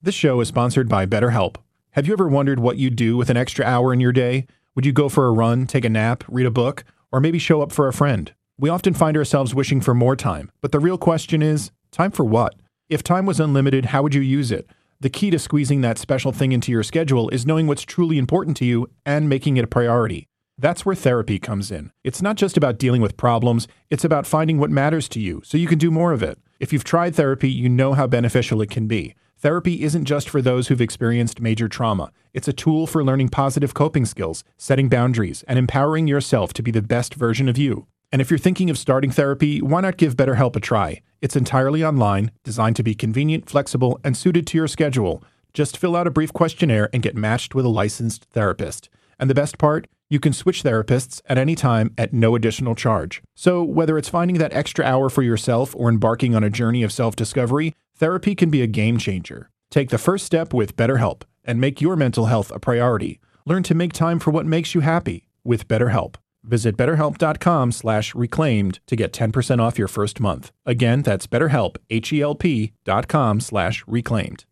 This 0.00 0.14
show 0.14 0.40
is 0.40 0.46
sponsored 0.46 0.88
by 0.88 1.04
BetterHelp. 1.04 1.56
Have 1.94 2.06
you 2.06 2.12
ever 2.12 2.28
wondered 2.28 2.60
what 2.60 2.76
you'd 2.76 2.94
do 2.94 3.16
with 3.16 3.28
an 3.28 3.36
extra 3.36 3.64
hour 3.64 3.92
in 3.92 3.98
your 3.98 4.12
day? 4.12 4.46
Would 4.74 4.86
you 4.86 4.92
go 4.92 5.08
for 5.08 5.26
a 5.26 5.32
run, 5.32 5.68
take 5.68 5.84
a 5.84 5.88
nap, 5.88 6.24
read 6.26 6.46
a 6.46 6.50
book, 6.50 6.82
or 7.12 7.20
maybe 7.20 7.38
show 7.38 7.62
up 7.62 7.70
for 7.70 7.86
a 7.86 7.92
friend? 7.92 8.34
We 8.58 8.68
often 8.68 8.92
find 8.92 9.16
ourselves 9.16 9.54
wishing 9.54 9.80
for 9.80 9.94
more 9.94 10.16
time, 10.16 10.50
but 10.60 10.72
the 10.72 10.80
real 10.80 10.98
question 10.98 11.42
is 11.42 11.70
Time 11.92 12.10
for 12.10 12.24
what? 12.24 12.56
If 12.88 13.04
time 13.04 13.24
was 13.24 13.38
unlimited, 13.38 13.86
how 13.86 14.02
would 14.02 14.14
you 14.14 14.20
use 14.20 14.50
it? 14.50 14.68
The 14.98 15.10
key 15.10 15.30
to 15.30 15.38
squeezing 15.38 15.82
that 15.82 15.98
special 15.98 16.32
thing 16.32 16.50
into 16.50 16.72
your 16.72 16.82
schedule 16.82 17.28
is 17.28 17.46
knowing 17.46 17.68
what's 17.68 17.82
truly 17.82 18.18
important 18.18 18.56
to 18.56 18.64
you 18.64 18.88
and 19.06 19.28
making 19.28 19.56
it 19.56 19.64
a 19.64 19.68
priority. 19.68 20.26
That's 20.58 20.84
where 20.84 20.96
therapy 20.96 21.38
comes 21.38 21.70
in. 21.70 21.92
It's 22.02 22.22
not 22.22 22.34
just 22.34 22.56
about 22.56 22.78
dealing 22.78 23.00
with 23.00 23.16
problems, 23.16 23.68
it's 23.90 24.04
about 24.04 24.26
finding 24.26 24.58
what 24.58 24.70
matters 24.70 25.08
to 25.10 25.20
you 25.20 25.40
so 25.44 25.56
you 25.56 25.68
can 25.68 25.78
do 25.78 25.92
more 25.92 26.12
of 26.12 26.22
it. 26.22 26.38
If 26.58 26.72
you've 26.72 26.82
tried 26.82 27.14
therapy, 27.14 27.48
you 27.48 27.68
know 27.68 27.92
how 27.92 28.08
beneficial 28.08 28.60
it 28.60 28.70
can 28.70 28.88
be. 28.88 29.14
Therapy 29.38 29.82
isn't 29.82 30.04
just 30.04 30.28
for 30.28 30.40
those 30.40 30.68
who've 30.68 30.80
experienced 30.80 31.40
major 31.40 31.68
trauma. 31.68 32.10
It's 32.32 32.48
a 32.48 32.52
tool 32.52 32.86
for 32.86 33.04
learning 33.04 33.28
positive 33.28 33.74
coping 33.74 34.06
skills, 34.06 34.42
setting 34.56 34.88
boundaries, 34.88 35.44
and 35.46 35.58
empowering 35.58 36.06
yourself 36.06 36.52
to 36.54 36.62
be 36.62 36.70
the 36.70 36.82
best 36.82 37.14
version 37.14 37.48
of 37.48 37.58
you. 37.58 37.86
And 38.10 38.22
if 38.22 38.30
you're 38.30 38.38
thinking 38.38 38.70
of 38.70 38.78
starting 38.78 39.10
therapy, 39.10 39.60
why 39.60 39.80
not 39.80 39.96
give 39.96 40.16
BetterHelp 40.16 40.56
a 40.56 40.60
try? 40.60 41.02
It's 41.20 41.36
entirely 41.36 41.84
online, 41.84 42.30
designed 42.44 42.76
to 42.76 42.82
be 42.82 42.94
convenient, 42.94 43.50
flexible, 43.50 43.98
and 44.04 44.16
suited 44.16 44.46
to 44.46 44.58
your 44.58 44.68
schedule. 44.68 45.22
Just 45.52 45.76
fill 45.76 45.96
out 45.96 46.06
a 46.06 46.12
brief 46.12 46.32
questionnaire 46.32 46.88
and 46.92 47.02
get 47.02 47.16
matched 47.16 47.54
with 47.54 47.64
a 47.64 47.68
licensed 47.68 48.24
therapist. 48.24 48.88
And 49.18 49.28
the 49.28 49.34
best 49.34 49.58
part, 49.58 49.86
you 50.08 50.20
can 50.20 50.32
switch 50.32 50.62
therapists 50.62 51.22
at 51.26 51.38
any 51.38 51.54
time 51.54 51.92
at 51.96 52.12
no 52.12 52.34
additional 52.34 52.74
charge. 52.74 53.22
So, 53.34 53.62
whether 53.62 53.98
it's 53.98 54.08
finding 54.08 54.38
that 54.38 54.52
extra 54.52 54.84
hour 54.84 55.08
for 55.08 55.22
yourself 55.22 55.74
or 55.76 55.88
embarking 55.88 56.34
on 56.34 56.44
a 56.44 56.50
journey 56.50 56.82
of 56.82 56.92
self 56.92 57.16
discovery, 57.16 57.74
therapy 58.04 58.34
can 58.34 58.50
be 58.50 58.60
a 58.60 58.66
game 58.66 58.98
changer. 58.98 59.48
Take 59.70 59.88
the 59.88 59.96
first 59.96 60.26
step 60.26 60.52
with 60.52 60.76
BetterHelp 60.76 61.22
and 61.42 61.58
make 61.58 61.80
your 61.80 61.96
mental 61.96 62.26
health 62.26 62.52
a 62.54 62.58
priority. 62.58 63.18
Learn 63.46 63.62
to 63.62 63.74
make 63.74 63.94
time 63.94 64.18
for 64.18 64.30
what 64.30 64.44
makes 64.44 64.74
you 64.74 64.82
happy 64.82 65.26
with 65.42 65.66
BetterHelp. 65.68 66.16
Visit 66.42 66.76
betterhelp.com 66.76 67.72
slash 67.72 68.14
reclaimed 68.14 68.80
to 68.88 68.94
get 68.94 69.14
10% 69.14 69.58
off 69.58 69.78
your 69.78 69.88
first 69.88 70.20
month. 70.20 70.52
Again, 70.66 71.00
that's 71.00 71.26
betterhelp, 71.26 71.76
H-E-L-P 71.88 72.74
dot 72.84 73.10
slash 73.40 73.82
reclaimed. 73.86 74.44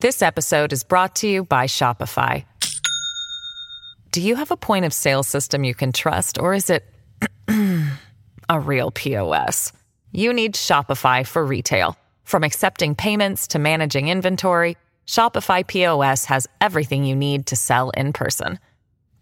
This 0.00 0.20
episode 0.20 0.70
is 0.70 0.84
brought 0.84 1.16
to 1.16 1.26
you 1.26 1.44
by 1.44 1.66
Shopify. 1.66 2.44
Do 4.10 4.20
you 4.20 4.36
have 4.36 4.50
a 4.50 4.58
point 4.58 4.84
of 4.84 4.92
sale 4.92 5.22
system 5.22 5.64
you 5.64 5.74
can 5.74 5.92
trust, 5.92 6.38
or 6.38 6.52
is 6.52 6.68
it 6.68 6.84
a 8.50 8.60
real 8.60 8.90
POS? 8.90 9.72
You 10.12 10.34
need 10.34 10.54
Shopify 10.54 11.26
for 11.26 11.42
retail. 11.46 11.96
From 12.24 12.42
accepting 12.42 12.94
payments 12.94 13.46
to 13.48 13.58
managing 13.58 14.08
inventory, 14.08 14.76
Shopify 15.06 15.66
POS 15.66 16.24
has 16.26 16.48
everything 16.60 17.04
you 17.04 17.14
need 17.14 17.46
to 17.46 17.56
sell 17.56 17.90
in 17.90 18.12
person. 18.12 18.58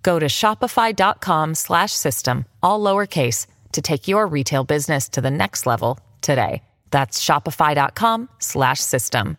Go 0.02 0.18
to 0.18 0.26
shopify.com 0.26 1.54
slash 1.54 1.92
system, 1.92 2.46
all 2.62 2.80
lowercase, 2.80 3.46
to 3.72 3.82
take 3.82 4.08
your 4.08 4.26
retail 4.26 4.64
business 4.64 5.08
to 5.10 5.20
the 5.20 5.30
next 5.30 5.66
level 5.66 6.00
today. 6.20 6.62
That's 6.90 7.22
shopify.com 7.24 8.28
slash 8.38 8.80
system. 8.80 9.36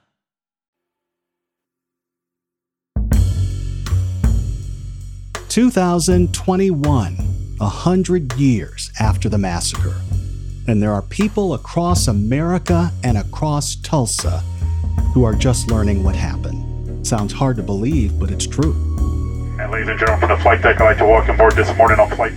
Two 5.49 5.69
thousand 5.69 6.34
twenty-one, 6.34 7.17
a 7.62 7.67
hundred 7.67 8.34
years 8.34 8.91
after 8.99 9.30
the 9.30 9.38
massacre, 9.38 9.95
and 10.67 10.82
there 10.82 10.93
are 10.93 11.02
people 11.02 11.54
across 11.54 12.08
America 12.08 12.91
and 13.04 13.17
across 13.17 13.76
Tulsa 13.76 14.39
who 15.13 15.23
are 15.23 15.34
just 15.34 15.69
learning 15.69 16.04
what 16.04 16.15
happened. 16.15 17.06
Sounds 17.06 17.34
hard 17.34 17.58
to 17.58 17.63
believe, 17.63 18.17
but 18.19 18.32
it's 18.32 18.47
true. 18.47 18.73
And 19.60 19.71
ladies 19.71 19.89
and 19.89 19.99
gentlemen, 19.99 20.28
from 20.28 20.38
the 20.38 20.41
flight 20.41 20.62
deck, 20.62 20.80
I'd 20.80 20.86
like 20.86 20.97
to 20.99 21.06
welcome 21.06 21.36
aboard 21.36 21.54
this 21.56 21.76
morning 21.78 21.99
on 21.99 22.10
flight. 22.12 22.34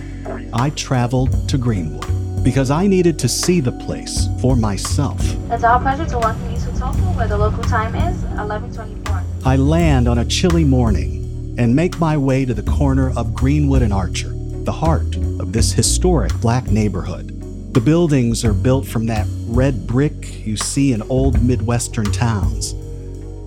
I 0.53 0.71
traveled 0.71 1.47
to 1.49 1.57
Greenwood 1.57 2.43
because 2.43 2.69
I 2.69 2.85
needed 2.85 3.17
to 3.19 3.29
see 3.29 3.59
the 3.61 3.71
place 3.71 4.27
for 4.41 4.55
myself. 4.55 5.19
It's 5.49 5.63
our 5.63 5.79
pleasure 5.79 6.05
to 6.05 6.19
welcome 6.19 6.51
you 6.51 6.59
to 6.59 6.77
Tulsa, 6.77 6.99
where 6.99 7.27
the 7.27 7.37
local 7.37 7.63
time 7.63 7.95
is 7.95 8.23
11:24. 8.37 9.23
I 9.45 9.55
land 9.55 10.07
on 10.07 10.17
a 10.19 10.25
chilly 10.25 10.65
morning 10.65 11.55
and 11.57 11.75
make 11.75 11.99
my 11.99 12.17
way 12.17 12.45
to 12.45 12.53
the 12.53 12.63
corner 12.63 13.11
of 13.17 13.33
Greenwood 13.33 13.81
and 13.81 13.93
Archer, 13.93 14.33
the 14.63 14.71
heart 14.73 15.15
of 15.39 15.53
this 15.53 15.71
historic 15.71 16.33
black 16.39 16.69
neighborhood. 16.69 17.36
The 17.77 17.81
buildings 17.81 18.43
are 18.43 18.53
built 18.53 18.87
from 18.87 19.05
that 19.05 19.27
red 19.45 19.85
brick 19.85 20.47
you 20.47 20.57
see 20.57 20.93
in 20.93 21.03
old 21.11 21.43
Midwestern 21.43 22.11
towns. 22.11 22.71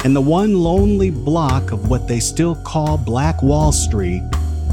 And 0.05 0.15
the 0.15 0.21
one 0.21 0.55
lonely 0.55 1.11
block 1.11 1.73
of 1.73 1.91
what 1.91 2.07
they 2.07 2.21
still 2.21 2.55
call 2.55 2.97
Black 2.97 3.43
Wall 3.43 3.73
Street 3.73 4.23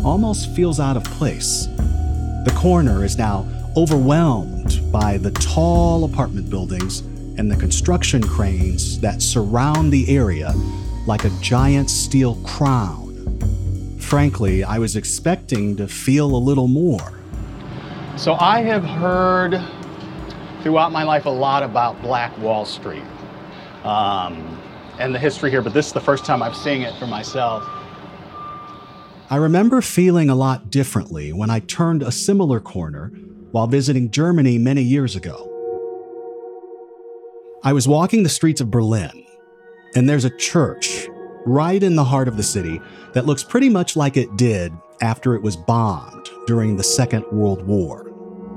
almost 0.03 0.55
feels 0.55 0.79
out 0.79 0.95
of 0.95 1.03
place. 1.05 1.65
The 2.45 2.55
corner 2.55 3.03
is 3.03 3.17
now 3.17 3.47
overwhelmed 3.75 4.79
by 4.91 5.17
the 5.17 5.31
tall 5.31 6.03
apartment 6.03 6.51
buildings 6.51 6.99
and 7.39 7.49
the 7.49 7.57
construction 7.57 8.21
cranes 8.21 8.99
that 8.99 9.23
surround 9.23 9.91
the 9.91 10.07
area 10.15 10.53
like 11.07 11.25
a 11.25 11.31
giant 11.41 11.89
steel 11.89 12.35
crown. 12.45 13.97
Frankly, 13.99 14.63
I 14.63 14.77
was 14.77 14.95
expecting 14.95 15.75
to 15.77 15.87
feel 15.87 16.35
a 16.35 16.37
little 16.37 16.67
more. 16.67 17.16
So 18.17 18.35
I 18.39 18.61
have 18.61 18.83
heard 18.83 19.61
throughout 20.63 20.91
my 20.91 21.03
life 21.03 21.25
a 21.25 21.29
lot 21.29 21.61
about 21.61 22.01
Black 22.01 22.35
Wall 22.39 22.65
Street 22.65 23.03
um, 23.83 24.59
and 24.97 25.13
the 25.13 25.19
history 25.19 25.51
here, 25.51 25.61
but 25.61 25.71
this 25.71 25.85
is 25.85 25.93
the 25.93 26.01
first 26.01 26.25
time 26.25 26.41
I've 26.41 26.55
seen 26.55 26.81
it 26.81 26.97
for 26.97 27.05
myself. 27.05 27.63
I 29.29 29.35
remember 29.35 29.81
feeling 29.81 30.31
a 30.31 30.35
lot 30.35 30.71
differently 30.71 31.31
when 31.31 31.51
I 31.51 31.59
turned 31.59 32.01
a 32.01 32.11
similar 32.11 32.59
corner 32.59 33.09
while 33.51 33.67
visiting 33.67 34.09
Germany 34.09 34.57
many 34.57 34.81
years 34.81 35.15
ago. 35.15 35.43
I 37.63 37.71
was 37.71 37.87
walking 37.87 38.23
the 38.23 38.29
streets 38.29 38.61
of 38.61 38.71
Berlin, 38.71 39.25
and 39.95 40.09
there's 40.09 40.25
a 40.25 40.35
church 40.37 41.07
right 41.45 41.83
in 41.83 41.95
the 41.95 42.05
heart 42.05 42.27
of 42.27 42.35
the 42.35 42.43
city 42.43 42.81
that 43.13 43.27
looks 43.27 43.43
pretty 43.43 43.69
much 43.69 43.95
like 43.95 44.17
it 44.17 44.35
did 44.37 44.73
after 45.01 45.35
it 45.35 45.43
was 45.43 45.55
bombed 45.55 46.27
during 46.47 46.77
the 46.77 46.83
Second 46.83 47.23
World 47.31 47.61
War. 47.67 48.06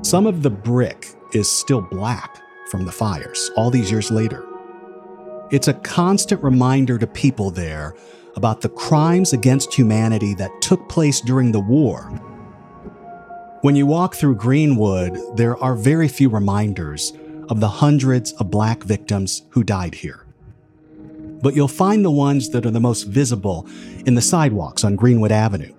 Some 0.02 0.26
of 0.26 0.42
the 0.42 0.50
brick 0.50 1.08
is 1.34 1.46
still 1.46 1.82
black 1.82 2.40
from 2.70 2.86
the 2.86 2.92
fires 2.92 3.50
all 3.54 3.70
these 3.70 3.90
years 3.90 4.10
later. 4.10 4.46
It's 5.50 5.68
a 5.68 5.74
constant 5.74 6.42
reminder 6.42 6.96
to 6.96 7.06
people 7.06 7.50
there 7.50 7.94
about 8.34 8.62
the 8.62 8.70
crimes 8.70 9.34
against 9.34 9.74
humanity 9.74 10.32
that 10.34 10.62
took 10.62 10.88
place 10.88 11.20
during 11.20 11.52
the 11.52 11.60
war. 11.60 12.04
When 13.60 13.76
you 13.76 13.84
walk 13.84 14.14
through 14.14 14.36
Greenwood, 14.36 15.18
there 15.36 15.58
are 15.58 15.74
very 15.74 16.08
few 16.08 16.30
reminders 16.30 17.12
of 17.50 17.60
the 17.60 17.68
hundreds 17.68 18.32
of 18.32 18.50
black 18.50 18.82
victims 18.82 19.42
who 19.50 19.62
died 19.62 19.96
here. 19.96 20.24
But 21.42 21.54
you'll 21.54 21.68
find 21.68 22.02
the 22.04 22.10
ones 22.10 22.50
that 22.50 22.64
are 22.64 22.70
the 22.70 22.80
most 22.80 23.02
visible 23.02 23.68
in 24.06 24.14
the 24.14 24.22
sidewalks 24.22 24.82
on 24.82 24.96
Greenwood 24.96 25.32
Avenue. 25.32 25.74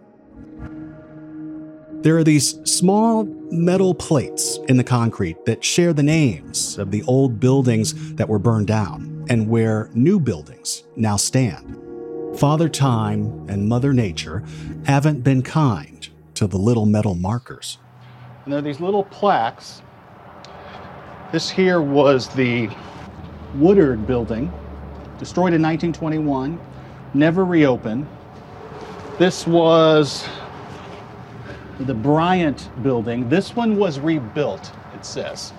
There 2.02 2.18
are 2.18 2.24
these 2.24 2.60
small 2.64 3.26
metal 3.52 3.94
plates 3.94 4.58
in 4.68 4.78
the 4.78 4.84
concrete 4.84 5.46
that 5.46 5.64
share 5.64 5.94
the 5.94 6.02
names 6.02 6.80
of 6.80 6.90
the 6.90 7.04
old 7.04 7.40
buildings 7.40 8.16
that 8.16 8.28
were 8.28 8.40
burned 8.40 8.66
down 8.66 9.24
and 9.30 9.48
where 9.48 9.88
new 9.94 10.20
buildings 10.20 10.82
now 10.96 11.16
stand. 11.16 11.78
Father 12.40 12.70
Time 12.70 13.48
and 13.48 13.70
Mother 13.70 13.94
Nature 13.94 14.44
haven't 14.84 15.22
been 15.22 15.44
kind 15.44 16.10
to 16.34 16.48
the 16.48 16.58
little 16.58 16.88
metal 16.88 17.14
markers. 17.14 17.78
And 18.46 18.54
there 18.54 18.58
are 18.58 18.64
these 18.64 18.80
little 18.80 19.04
plaques. 19.04 19.84
This 21.32 21.52
here 21.52 21.84
was 21.84 22.30
the 22.30 22.68
Woodard 23.54 24.08
building, 24.08 24.52
destroyed 25.20 25.54
in 25.54 25.62
1921, 25.62 26.60
never 27.14 27.46
reopened. 27.46 28.08
This 29.20 29.46
was 29.46 30.28
the 31.86 31.94
Bryant 31.94 32.70
building. 32.84 33.30
This 33.30 33.56
one 33.56 33.78
was 33.78 34.00
rebuilt, 34.00 34.72
it 34.96 35.06
says. 35.06 35.54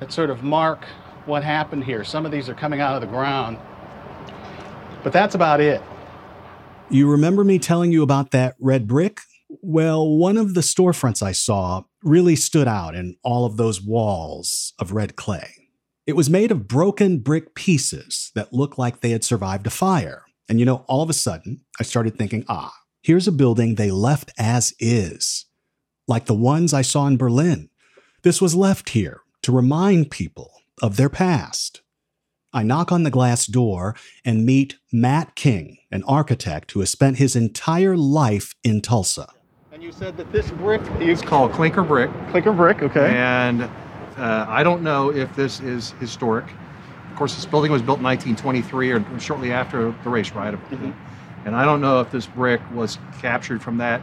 That 0.00 0.12
sort 0.12 0.30
of 0.30 0.42
mark 0.42 0.84
what 1.26 1.42
happened 1.42 1.84
here. 1.84 2.04
Some 2.04 2.24
of 2.24 2.32
these 2.32 2.48
are 2.48 2.54
coming 2.54 2.80
out 2.80 2.94
of 2.94 3.00
the 3.00 3.06
ground. 3.06 3.58
But 5.02 5.12
that's 5.12 5.34
about 5.34 5.60
it. 5.60 5.82
You 6.88 7.10
remember 7.10 7.44
me 7.44 7.58
telling 7.58 7.92
you 7.92 8.02
about 8.02 8.30
that 8.30 8.54
red 8.60 8.86
brick? 8.86 9.20
Well, 9.48 10.08
one 10.08 10.36
of 10.36 10.54
the 10.54 10.60
storefronts 10.60 11.22
I 11.22 11.32
saw 11.32 11.82
really 12.02 12.36
stood 12.36 12.68
out 12.68 12.94
in 12.94 13.16
all 13.22 13.44
of 13.44 13.56
those 13.56 13.82
walls 13.82 14.72
of 14.78 14.92
red 14.92 15.16
clay. 15.16 15.50
It 16.06 16.14
was 16.14 16.30
made 16.30 16.52
of 16.52 16.68
broken 16.68 17.18
brick 17.18 17.54
pieces 17.54 18.30
that 18.34 18.52
looked 18.52 18.78
like 18.78 19.00
they 19.00 19.10
had 19.10 19.24
survived 19.24 19.66
a 19.66 19.70
fire. 19.70 20.24
And 20.48 20.60
you 20.60 20.66
know, 20.66 20.84
all 20.86 21.02
of 21.02 21.10
a 21.10 21.14
sudden, 21.14 21.62
I 21.80 21.82
started 21.82 22.16
thinking, 22.16 22.44
ah, 22.48 22.72
here's 23.06 23.28
a 23.28 23.32
building 23.32 23.76
they 23.76 23.92
left 23.92 24.32
as 24.36 24.74
is, 24.80 25.46
like 26.08 26.26
the 26.26 26.34
ones 26.34 26.74
I 26.74 26.82
saw 26.82 27.06
in 27.06 27.16
Berlin. 27.16 27.70
This 28.22 28.42
was 28.42 28.56
left 28.56 28.90
here 28.90 29.20
to 29.42 29.52
remind 29.52 30.10
people 30.10 30.50
of 30.82 30.96
their 30.96 31.08
past. 31.08 31.82
I 32.52 32.64
knock 32.64 32.90
on 32.90 33.04
the 33.04 33.10
glass 33.12 33.46
door 33.46 33.94
and 34.24 34.44
meet 34.44 34.78
Matt 34.92 35.36
King, 35.36 35.78
an 35.92 36.02
architect 36.02 36.72
who 36.72 36.80
has 36.80 36.90
spent 36.90 37.18
his 37.18 37.36
entire 37.36 37.96
life 37.96 38.56
in 38.64 38.80
Tulsa. 38.80 39.28
And 39.70 39.84
you 39.84 39.92
said 39.92 40.16
that 40.16 40.32
this 40.32 40.50
brick 40.50 40.82
is 41.00 41.22
called 41.22 41.52
clinker 41.52 41.84
brick. 41.84 42.10
Clinker 42.30 42.52
brick, 42.52 42.82
okay. 42.82 43.14
And 43.14 43.62
uh, 44.16 44.46
I 44.48 44.64
don't 44.64 44.82
know 44.82 45.12
if 45.12 45.32
this 45.36 45.60
is 45.60 45.92
historic. 46.00 46.46
Of 47.12 47.16
course, 47.16 47.36
this 47.36 47.46
building 47.46 47.70
was 47.70 47.82
built 47.82 47.98
in 47.98 48.04
1923 48.04 48.90
or 48.90 49.20
shortly 49.20 49.52
after 49.52 49.94
the 50.02 50.10
race 50.10 50.32
riot. 50.32 50.56
Mm-hmm. 50.56 50.90
And 51.46 51.54
I 51.56 51.64
don't 51.64 51.80
know 51.80 52.00
if 52.00 52.10
this 52.10 52.26
brick 52.26 52.60
was 52.74 52.98
captured 53.20 53.62
from 53.62 53.78
that 53.78 54.02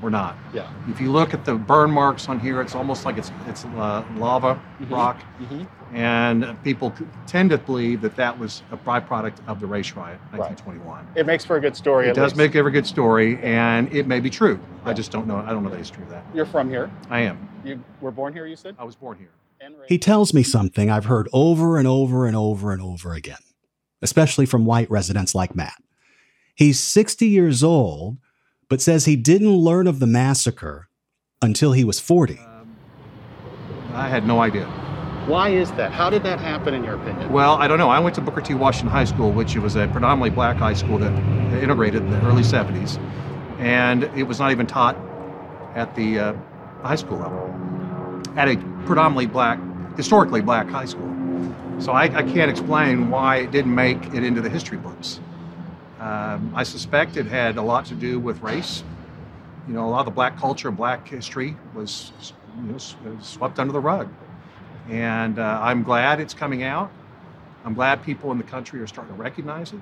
or 0.00 0.10
not. 0.10 0.36
Yeah. 0.52 0.70
If 0.88 1.00
you 1.00 1.10
look 1.10 1.34
at 1.34 1.44
the 1.44 1.54
burn 1.54 1.90
marks 1.90 2.28
on 2.28 2.38
here, 2.40 2.60
it's 2.62 2.74
almost 2.74 3.04
like 3.04 3.16
it's 3.18 3.30
it's 3.48 3.64
uh, 3.64 4.04
lava 4.16 4.60
Mhm. 4.80 4.90
rock, 4.90 5.20
Mhm. 5.40 5.66
and 5.92 6.62
people 6.62 6.92
tend 7.26 7.50
to 7.50 7.58
believe 7.58 8.00
that 8.02 8.14
that 8.16 8.38
was 8.38 8.62
a 8.70 8.76
byproduct 8.76 9.34
of 9.46 9.60
the 9.60 9.66
race 9.66 9.92
riot, 9.96 10.18
Right. 10.32 10.40
1921. 10.40 11.06
It 11.16 11.26
makes 11.26 11.44
for 11.44 11.56
a 11.56 11.60
good 11.60 11.74
story. 11.76 12.06
It 12.06 12.10
at 12.10 12.14
does 12.16 12.32
least. 12.32 12.36
make 12.36 12.54
every 12.56 12.70
good 12.72 12.86
story, 12.86 13.38
and 13.42 13.92
it 13.92 14.06
may 14.06 14.20
be 14.20 14.30
true. 14.30 14.58
I 14.84 14.92
just 14.92 15.10
don't 15.10 15.26
know. 15.26 15.36
I 15.44 15.50
don't 15.50 15.62
know 15.64 15.70
the 15.70 15.76
history 15.76 16.04
of 16.04 16.10
that. 16.10 16.24
You're 16.34 16.46
from 16.46 16.68
here. 16.68 16.90
I 17.10 17.20
am. 17.20 17.48
You 17.64 17.80
were 18.00 18.10
born 18.12 18.32
here, 18.34 18.46
you 18.46 18.56
said? 18.56 18.76
I 18.78 18.84
was 18.84 18.94
born 18.96 19.18
here. 19.18 19.30
He 19.88 19.96
tells 19.98 20.34
me 20.34 20.42
something 20.42 20.90
I've 20.90 21.06
heard 21.06 21.28
over 21.32 21.78
and 21.78 21.88
over 21.88 22.26
and 22.26 22.36
over 22.36 22.72
and 22.72 22.82
over 22.82 23.14
again, 23.14 23.38
especially 24.02 24.44
from 24.46 24.64
white 24.66 24.90
residents 24.90 25.34
like 25.34 25.56
Matt. 25.56 25.74
He's 26.54 26.78
60 26.78 27.26
years 27.26 27.64
old, 27.64 28.18
but 28.68 28.80
says 28.80 29.04
he 29.04 29.16
didn't 29.16 29.56
learn 29.56 29.88
of 29.88 29.98
the 29.98 30.06
massacre 30.06 30.88
until 31.42 31.72
he 31.72 31.82
was 31.82 31.98
40. 31.98 32.38
I 33.92 34.08
had 34.08 34.26
no 34.26 34.40
idea. 34.40 34.66
Why 35.26 35.48
is 35.48 35.72
that? 35.72 35.90
How 35.90 36.10
did 36.10 36.22
that 36.24 36.38
happen, 36.38 36.74
in 36.74 36.84
your 36.84 36.94
opinion? 36.94 37.32
Well, 37.32 37.54
I 37.54 37.66
don't 37.66 37.78
know. 37.78 37.88
I 37.88 37.98
went 37.98 38.14
to 38.16 38.20
Booker 38.20 38.40
T. 38.40 38.54
Washington 38.54 38.90
High 38.90 39.04
School, 39.04 39.32
which 39.32 39.56
was 39.56 39.74
a 39.74 39.88
predominantly 39.88 40.30
black 40.30 40.56
high 40.56 40.74
school 40.74 40.98
that 40.98 41.12
integrated 41.62 42.02
in 42.02 42.10
the 42.10 42.24
early 42.26 42.42
70s, 42.42 42.98
and 43.58 44.04
it 44.16 44.24
was 44.24 44.38
not 44.38 44.50
even 44.52 44.66
taught 44.66 44.96
at 45.74 45.94
the 45.96 46.18
uh, 46.18 46.34
high 46.82 46.94
school 46.94 47.18
level, 47.18 47.50
at 48.36 48.48
a 48.48 48.56
predominantly 48.84 49.26
black, 49.26 49.58
historically 49.96 50.42
black 50.42 50.68
high 50.68 50.84
school. 50.84 51.10
So 51.78 51.92
I, 51.92 52.04
I 52.04 52.22
can't 52.22 52.50
explain 52.50 53.10
why 53.10 53.38
it 53.38 53.50
didn't 53.50 53.74
make 53.74 54.04
it 54.14 54.22
into 54.22 54.40
the 54.40 54.50
history 54.50 54.78
books. 54.78 55.20
Um, 56.04 56.52
I 56.54 56.64
suspect 56.64 57.16
it 57.16 57.24
had 57.24 57.56
a 57.56 57.62
lot 57.62 57.86
to 57.86 57.94
do 57.94 58.20
with 58.20 58.42
race. 58.42 58.84
You 59.66 59.72
know, 59.72 59.86
a 59.86 59.88
lot 59.88 60.00
of 60.00 60.04
the 60.04 60.10
black 60.10 60.36
culture 60.36 60.68
and 60.68 60.76
black 60.76 61.08
history 61.08 61.56
was 61.74 62.12
you 62.58 62.72
know, 62.72 62.78
swept 63.22 63.58
under 63.58 63.72
the 63.72 63.80
rug. 63.80 64.10
And 64.90 65.38
uh, 65.38 65.60
I'm 65.62 65.82
glad 65.82 66.20
it's 66.20 66.34
coming 66.34 66.62
out. 66.62 66.92
I'm 67.64 67.72
glad 67.72 68.02
people 68.02 68.30
in 68.32 68.36
the 68.36 68.44
country 68.44 68.80
are 68.80 68.86
starting 68.86 69.16
to 69.16 69.22
recognize 69.22 69.72
it. 69.72 69.80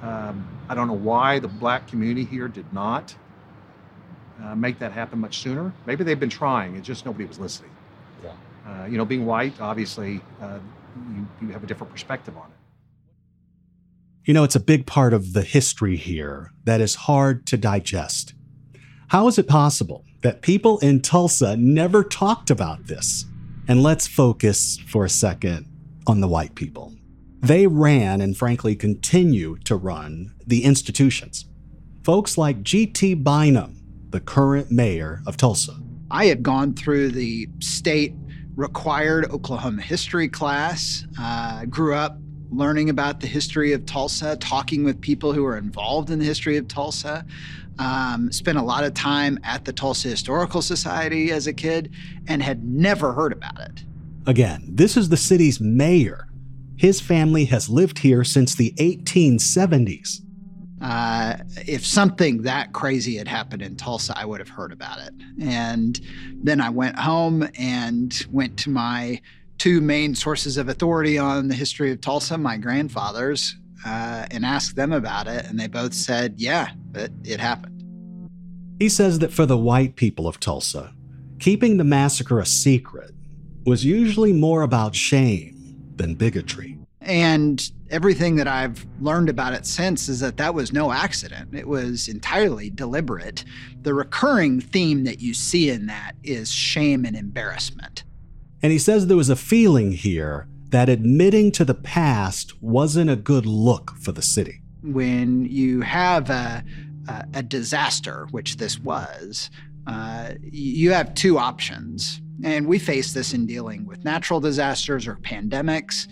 Um, 0.00 0.48
I 0.70 0.74
don't 0.74 0.88
know 0.88 0.94
why 0.94 1.38
the 1.38 1.48
black 1.48 1.86
community 1.86 2.24
here 2.24 2.48
did 2.48 2.72
not 2.72 3.14
uh, 4.42 4.54
make 4.54 4.78
that 4.78 4.92
happen 4.92 5.18
much 5.18 5.40
sooner. 5.40 5.70
Maybe 5.84 6.02
they've 6.02 6.18
been 6.18 6.30
trying, 6.30 6.76
it's 6.76 6.86
just 6.86 7.04
nobody 7.04 7.26
was 7.26 7.38
listening. 7.38 7.70
Yeah. 8.24 8.32
Uh, 8.66 8.86
you 8.86 8.96
know, 8.96 9.04
being 9.04 9.26
white, 9.26 9.60
obviously, 9.60 10.22
uh, 10.40 10.60
you, 11.14 11.28
you 11.42 11.48
have 11.48 11.62
a 11.62 11.66
different 11.66 11.92
perspective 11.92 12.34
on 12.38 12.44
it. 12.44 12.61
You 14.24 14.34
know, 14.34 14.44
it's 14.44 14.54
a 14.54 14.60
big 14.60 14.86
part 14.86 15.12
of 15.12 15.32
the 15.32 15.42
history 15.42 15.96
here 15.96 16.52
that 16.62 16.80
is 16.80 16.94
hard 16.94 17.44
to 17.46 17.56
digest. 17.56 18.34
How 19.08 19.26
is 19.26 19.36
it 19.36 19.48
possible 19.48 20.04
that 20.20 20.42
people 20.42 20.78
in 20.78 21.00
Tulsa 21.00 21.56
never 21.56 22.04
talked 22.04 22.48
about 22.48 22.86
this? 22.86 23.24
And 23.66 23.82
let's 23.82 24.06
focus 24.06 24.78
for 24.86 25.04
a 25.04 25.10
second 25.10 25.66
on 26.06 26.20
the 26.20 26.28
white 26.28 26.54
people. 26.54 26.94
They 27.40 27.66
ran 27.66 28.20
and 28.20 28.36
frankly 28.36 28.76
continue 28.76 29.56
to 29.64 29.74
run 29.74 30.36
the 30.46 30.62
institutions. 30.62 31.46
Folks 32.04 32.38
like 32.38 32.62
G.T. 32.62 33.14
Bynum, 33.14 33.82
the 34.10 34.20
current 34.20 34.70
mayor 34.70 35.20
of 35.26 35.36
Tulsa. 35.36 35.74
I 36.12 36.26
had 36.26 36.44
gone 36.44 36.74
through 36.74 37.10
the 37.10 37.48
state 37.58 38.14
required 38.54 39.32
Oklahoma 39.32 39.82
history 39.82 40.28
class. 40.28 41.04
Uh, 41.18 41.64
grew 41.64 41.96
up 41.96 42.21
learning 42.52 42.90
about 42.90 43.20
the 43.20 43.26
history 43.26 43.72
of 43.72 43.86
Tulsa, 43.86 44.36
talking 44.36 44.84
with 44.84 45.00
people 45.00 45.32
who 45.32 45.44
are 45.44 45.56
involved 45.56 46.10
in 46.10 46.18
the 46.18 46.24
history 46.24 46.56
of 46.56 46.68
Tulsa. 46.68 47.24
Um, 47.78 48.30
spent 48.30 48.58
a 48.58 48.62
lot 48.62 48.84
of 48.84 48.92
time 48.92 49.38
at 49.44 49.64
the 49.64 49.72
Tulsa 49.72 50.08
Historical 50.08 50.60
Society 50.60 51.30
as 51.32 51.46
a 51.46 51.54
kid 51.54 51.90
and 52.28 52.42
had 52.42 52.62
never 52.64 53.14
heard 53.14 53.32
about 53.32 53.58
it. 53.60 53.82
Again, 54.26 54.62
this 54.68 54.96
is 54.96 55.08
the 55.08 55.16
city's 55.16 55.58
mayor. 55.58 56.28
His 56.76 57.00
family 57.00 57.46
has 57.46 57.68
lived 57.68 58.00
here 58.00 58.24
since 58.24 58.54
the 58.54 58.72
1870s. 58.78 60.20
Uh, 60.82 61.36
if 61.66 61.86
something 61.86 62.42
that 62.42 62.72
crazy 62.72 63.16
had 63.16 63.28
happened 63.28 63.62
in 63.62 63.76
Tulsa, 63.76 64.14
I 64.16 64.24
would 64.24 64.40
have 64.40 64.48
heard 64.48 64.72
about 64.72 64.98
it. 64.98 65.14
And 65.40 66.00
then 66.42 66.60
I 66.60 66.70
went 66.70 66.98
home 66.98 67.48
and 67.56 68.26
went 68.32 68.58
to 68.58 68.70
my 68.70 69.20
two 69.62 69.80
main 69.80 70.12
sources 70.12 70.56
of 70.56 70.68
authority 70.68 71.16
on 71.16 71.46
the 71.46 71.54
history 71.54 71.92
of 71.92 72.00
Tulsa, 72.00 72.36
my 72.36 72.56
grandfathers, 72.56 73.54
uh, 73.86 74.26
and 74.32 74.44
asked 74.44 74.74
them 74.74 74.92
about 74.92 75.28
it. 75.28 75.44
And 75.46 75.56
they 75.56 75.68
both 75.68 75.94
said, 75.94 76.34
yeah, 76.36 76.70
it, 76.96 77.12
it 77.22 77.38
happened. 77.38 78.28
He 78.80 78.88
says 78.88 79.20
that 79.20 79.32
for 79.32 79.46
the 79.46 79.56
white 79.56 79.94
people 79.94 80.26
of 80.26 80.40
Tulsa, 80.40 80.92
keeping 81.38 81.76
the 81.76 81.84
massacre 81.84 82.40
a 82.40 82.44
secret 82.44 83.12
was 83.64 83.84
usually 83.84 84.32
more 84.32 84.62
about 84.62 84.96
shame 84.96 85.76
than 85.94 86.16
bigotry. 86.16 86.76
And 87.00 87.62
everything 87.88 88.34
that 88.36 88.48
I've 88.48 88.84
learned 89.00 89.28
about 89.28 89.54
it 89.54 89.64
since 89.64 90.08
is 90.08 90.18
that 90.18 90.38
that 90.38 90.54
was 90.54 90.72
no 90.72 90.90
accident. 90.90 91.54
It 91.54 91.68
was 91.68 92.08
entirely 92.08 92.68
deliberate. 92.68 93.44
The 93.82 93.94
recurring 93.94 94.60
theme 94.60 95.04
that 95.04 95.20
you 95.20 95.34
see 95.34 95.70
in 95.70 95.86
that 95.86 96.14
is 96.24 96.50
shame 96.50 97.04
and 97.04 97.14
embarrassment. 97.14 98.02
And 98.62 98.72
he 98.72 98.78
says 98.78 99.06
there 99.06 99.16
was 99.16 99.28
a 99.28 99.36
feeling 99.36 99.92
here 99.92 100.46
that 100.68 100.88
admitting 100.88 101.52
to 101.52 101.64
the 101.64 101.74
past 101.74 102.62
wasn't 102.62 103.10
a 103.10 103.16
good 103.16 103.44
look 103.44 103.92
for 104.00 104.12
the 104.12 104.22
city. 104.22 104.62
When 104.82 105.44
you 105.44 105.80
have 105.82 106.30
a, 106.30 106.64
a, 107.08 107.24
a 107.34 107.42
disaster, 107.42 108.26
which 108.30 108.56
this 108.56 108.78
was, 108.78 109.50
uh, 109.86 110.32
you 110.42 110.92
have 110.92 111.14
two 111.14 111.38
options. 111.38 112.20
And 112.44 112.66
we 112.66 112.78
face 112.78 113.12
this 113.12 113.34
in 113.34 113.46
dealing 113.46 113.86
with 113.86 114.04
natural 114.04 114.40
disasters 114.40 115.06
or 115.06 115.16
pandemics. 115.16 116.08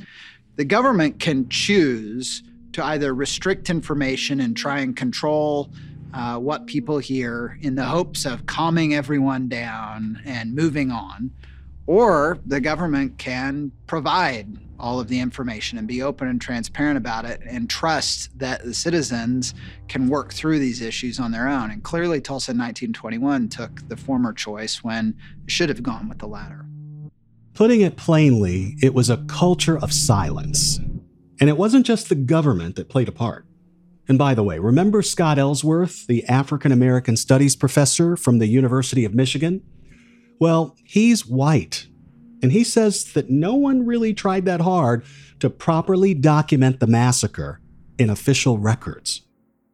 The 0.57 0.65
government 0.65 1.19
can 1.21 1.49
choose 1.49 2.43
to 2.73 2.85
either 2.85 3.15
restrict 3.15 3.71
information 3.71 4.41
and 4.41 4.57
try 4.57 4.81
and 4.81 4.95
control 4.95 5.73
uh, 6.13 6.39
what 6.39 6.67
people 6.67 6.99
hear 6.99 7.59
in 7.63 7.77
the 7.77 7.85
hopes 7.85 8.25
of 8.27 8.47
calming 8.47 8.95
everyone 8.95 9.49
down 9.49 10.21
and 10.25 10.55
moving 10.55 10.91
on, 10.91 11.31
or 11.91 12.39
the 12.47 12.61
government 12.61 13.19
can 13.19 13.73
provide 13.89 14.47
all 14.79 15.01
of 15.01 15.09
the 15.09 15.19
information 15.19 15.77
and 15.77 15.89
be 15.89 16.03
open 16.03 16.29
and 16.29 16.41
transparent 16.41 16.97
about 16.97 17.25
it 17.25 17.41
and 17.45 17.69
trust 17.69 18.31
that 18.39 18.63
the 18.63 18.73
citizens 18.73 19.55
can 19.89 20.09
work 20.09 20.33
through 20.33 20.61
these 20.61 20.81
issues 20.81 21.19
on 21.19 21.33
their 21.33 21.49
own. 21.49 21.69
And 21.73 21.83
clearly, 21.83 22.21
Tulsa 22.21 22.53
in 22.53 22.59
1921 22.59 23.49
took 23.49 23.89
the 23.89 23.97
former 23.97 24.33
choice 24.33 24.85
when 24.85 25.17
it 25.43 25.51
should 25.51 25.69
have 25.69 25.83
gone 25.83 26.09
with 26.09 26.21
the 26.21 26.29
latter. 26.29 26.65
Putting 27.55 27.81
it 27.81 27.97
plainly, 27.97 28.77
it 28.81 28.95
was 28.95 29.11
a 29.11 29.25
culture 29.27 29.77
of 29.77 29.93
silence. 29.93 30.79
And 31.41 31.51
it 31.51 31.57
wasn't 31.57 31.87
just 31.87 32.09
the 32.09 32.15
government 32.15 32.77
that 32.77 32.89
played 32.89 33.09
a 33.09 33.13
part. 33.13 33.47
And 34.07 34.17
by 34.17 34.35
the 34.35 34.45
way, 34.45 34.61
remember 34.61 35.03
Scott 35.03 35.41
Ellsworth, 35.41 36.07
the 36.07 36.25
African 36.27 36.71
American 36.71 37.17
Studies 37.17 37.57
professor 37.57 38.17
from 38.17 38.39
the 38.39 38.47
University 38.47 39.05
of 39.05 39.13
Michigan? 39.13 39.65
Well, 40.41 40.75
he's 40.83 41.27
white. 41.27 41.87
And 42.43 42.51
he 42.51 42.65
says 42.65 43.13
that 43.13 43.29
no 43.29 43.55
one 43.55 43.87
really 43.87 44.15
tried 44.15 44.47
that 44.47 44.63
hard 44.63 45.05
to 45.41 45.51
properly 45.51 46.15
document 46.15 46.81
the 46.81 46.87
massacre 46.87 47.61
in 47.99 48.09
official 48.09 48.59
records. 48.59 49.23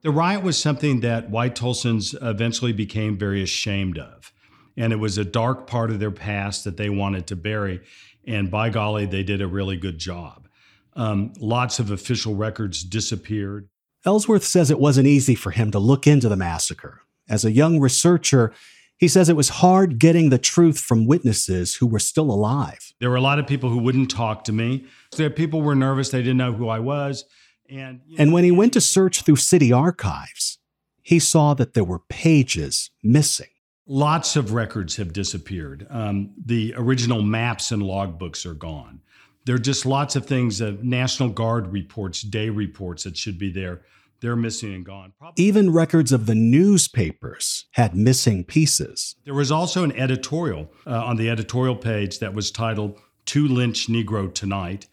The 0.03 0.11
riot 0.11 0.43
was 0.43 0.59
something 0.59 1.01
that 1.01 1.31
white 1.31 1.55
Tulsans 1.55 2.15
eventually 2.21 2.73
became 2.73 3.17
very 3.17 3.43
ashamed 3.43 3.99
of. 3.99 4.33
And 4.77 4.93
it 4.93 4.97
was 4.97 5.17
a 5.17 5.25
dark 5.25 5.67
part 5.67 5.91
of 5.91 6.01
their 6.01 6.11
past 6.11 6.65
that 6.65 6.77
they 6.77 6.91
wanted 6.91 7.27
to 7.29 7.37
bury. 7.37 7.81
And 8.27 8.51
by 8.51 8.69
golly, 8.69 9.07
they 9.07 9.23
did 9.23 9.41
a 9.41 9.47
really 9.47 9.77
good 9.77 9.99
job. 9.99 10.49
Um, 10.95 11.33
lots 11.39 11.79
of 11.79 11.91
official 11.91 12.35
records 12.35 12.83
disappeared. 12.83 13.69
Ellsworth 14.05 14.45
says 14.45 14.71
it 14.71 14.81
wasn't 14.81 15.07
easy 15.07 15.35
for 15.35 15.51
him 15.53 15.71
to 15.71 15.79
look 15.79 16.07
into 16.07 16.29
the 16.29 16.37
massacre. 16.37 17.03
As 17.29 17.45
a 17.45 17.53
young 17.53 17.81
researcher, 17.81 18.53
he 18.97 19.09
says 19.09 19.29
it 19.29 19.37
was 19.37 19.49
hard 19.49 19.99
getting 19.99 20.31
the 20.31 20.39
truth 20.39 20.79
from 20.79 21.07
witnesses 21.07 21.77
who 21.77 21.87
were 21.87 21.99
still 21.99 22.31
alive. 22.31 22.93
There 23.01 23.11
were 23.11 23.17
a 23.17 23.21
lot 23.21 23.39
of 23.39 23.47
people 23.47 23.69
who 23.71 23.79
wouldn't 23.79 24.11
talk 24.11 24.45
to 24.45 24.53
me. 24.53 24.87
There, 25.17 25.31
people 25.31 25.63
were 25.63 25.75
nervous, 25.75 26.11
they 26.11 26.23
didn't 26.23 26.39
know 26.39 26.53
who 26.53 26.69
I 26.69 26.79
was. 26.79 27.25
And, 27.69 28.01
you 28.07 28.17
know, 28.17 28.23
and 28.23 28.33
when 28.33 28.45
he 28.45 28.51
went 28.51 28.73
to 28.75 28.81
search 28.81 29.23
through 29.23 29.37
city 29.37 29.73
archives, 29.73 30.59
he 31.03 31.19
saw 31.19 31.55
that 31.55 31.75
there 31.75 31.85
were 31.85 32.01
pages 32.09 32.91
missing. 33.03 33.49
Lots 33.87 34.35
of 34.35 34.53
records 34.53 34.97
have 34.97 35.13
disappeared. 35.13 35.87
Um, 35.91 36.33
the 36.45 36.75
original 36.77 37.23
maps 37.23 37.71
and 37.71 37.83
logbooks 37.83 38.45
are 38.45 38.55
gone. 38.55 39.01
There 39.45 39.55
are 39.55 39.61
just 39.61 39.87
lots 39.87 40.17
of 40.17 40.27
things, 40.27 40.61
uh, 40.61 40.73
National 40.83 41.29
Guard 41.29 41.73
reports, 41.73 42.23
day 42.23 42.49
reports 42.49 43.05
that 43.05 43.17
should 43.17 43.39
be 43.39 43.51
there 43.53 43.83
they're 44.21 44.37
missing 44.37 44.75
and 44.75 44.85
gone. 44.85 45.13
Probably. 45.19 45.45
Even 45.45 45.73
records 45.73 46.13
of 46.13 46.27
the 46.27 46.35
newspapers 46.35 47.67
had 47.73 47.95
missing 47.95 48.45
pieces. 48.45 49.17
There 49.25 49.35
was 49.35 49.53
also 49.53 49.85
an 49.85 49.93
editorial 49.93 50.71
uh, 50.87 51.05
on 51.05 51.17
the 51.17 51.31
editorial 51.31 51.77
page 51.77 52.19
that 52.21 52.35
was 52.35 52.51
titled 52.51 52.99
To 53.27 53.47
Lynch 53.47 53.89
Negro 53.89 54.33
Tonight. 54.33 54.87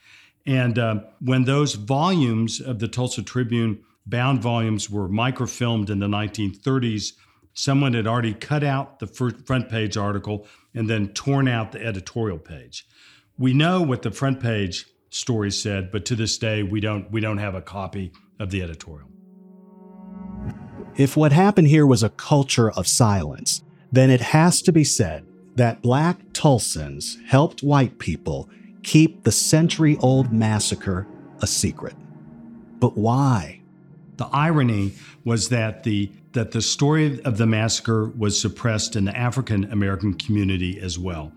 And 0.46 0.78
uh, 0.78 1.02
when 1.22 1.46
those 1.46 1.76
volumes 1.76 2.60
of 2.60 2.80
the 2.80 2.88
Tulsa 2.88 3.24
Tribune, 3.24 3.80
bound 4.06 4.42
volumes, 4.42 4.90
were 4.90 5.08
microfilmed 5.08 5.90
in 5.90 6.00
the 6.00 6.08
1930s, 6.08 7.14
someone 7.54 7.94
had 7.94 8.08
already 8.08 8.34
cut 8.34 8.64
out 8.64 9.00
the 9.00 9.08
front 9.08 9.70
page 9.70 9.96
article 9.96 10.48
and 10.74 10.90
then 10.90 11.10
torn 11.10 11.48
out 11.48 11.72
the 11.72 11.86
editorial 11.86 12.40
page. 12.40 12.86
We 13.38 13.54
know 13.54 13.82
what 13.82 14.02
the 14.02 14.12
front 14.12 14.40
page 14.42 14.86
story 15.10 15.52
said, 15.52 15.92
but 15.92 16.06
to 16.06 16.16
this 16.16 16.38
day 16.38 16.64
we 16.64 16.80
don't 16.80 17.10
we 17.12 17.22
don't 17.22 17.38
have 17.38 17.56
a 17.56 17.62
copy 17.62 18.12
of 18.40 18.52
the 18.52 18.62
editorial. 18.62 19.10
If 20.96 21.18
what 21.18 21.32
happened 21.32 21.68
here 21.68 21.88
was 21.88 22.04
a 22.04 22.10
culture 22.10 22.72
of 22.72 22.88
silence, 22.88 23.64
then 23.92 24.10
it 24.10 24.22
has 24.22 24.62
to 24.64 24.72
be 24.72 24.84
said 24.84 25.26
that 25.56 25.82
black 25.82 26.34
Tulsans 26.34 27.24
helped 27.26 27.62
white 27.62 28.00
people 28.00 28.50
keep 28.84 29.24
the 29.24 29.32
century 29.32 29.98
old 30.02 30.32
massacre 30.32 31.08
a 31.42 31.48
secret. 31.48 31.96
But 32.80 32.98
why? 32.98 33.62
The 34.18 34.28
irony 34.28 34.94
was 35.26 35.50
that 35.50 35.84
the 35.84 36.12
that 36.34 36.52
the 36.52 36.62
story 36.62 37.22
of 37.24 37.38
the 37.38 37.46
massacre 37.46 38.10
was 38.18 38.40
suppressed 38.40 38.96
in 38.96 39.06
the 39.06 39.16
African 39.16 39.72
American 39.72 40.16
community 40.16 40.80
as 40.80 40.98
well. 40.98 41.32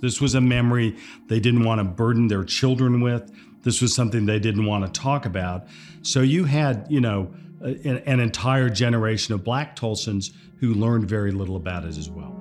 This 0.00 0.20
was 0.20 0.34
a 0.34 0.40
memory 0.40 0.96
they 1.28 1.40
didn't 1.40 1.64
want 1.64 1.78
to 1.78 1.84
burden 1.84 2.28
their 2.28 2.44
children 2.44 3.00
with. 3.00 3.30
This 3.62 3.82
was 3.82 3.94
something 3.94 4.26
they 4.26 4.38
didn't 4.38 4.66
want 4.66 4.86
to 4.86 5.00
talk 5.00 5.26
about. 5.26 5.66
So 6.02 6.20
you 6.20 6.44
had, 6.44 6.86
you 6.88 7.00
know, 7.00 7.32
an, 7.60 7.98
an 8.06 8.20
entire 8.20 8.70
generation 8.70 9.34
of 9.34 9.44
black 9.44 9.76
Tulsans 9.76 10.32
who 10.60 10.74
learned 10.74 11.08
very 11.08 11.30
little 11.30 11.56
about 11.56 11.84
it 11.84 11.96
as 11.96 12.08
well. 12.10 12.36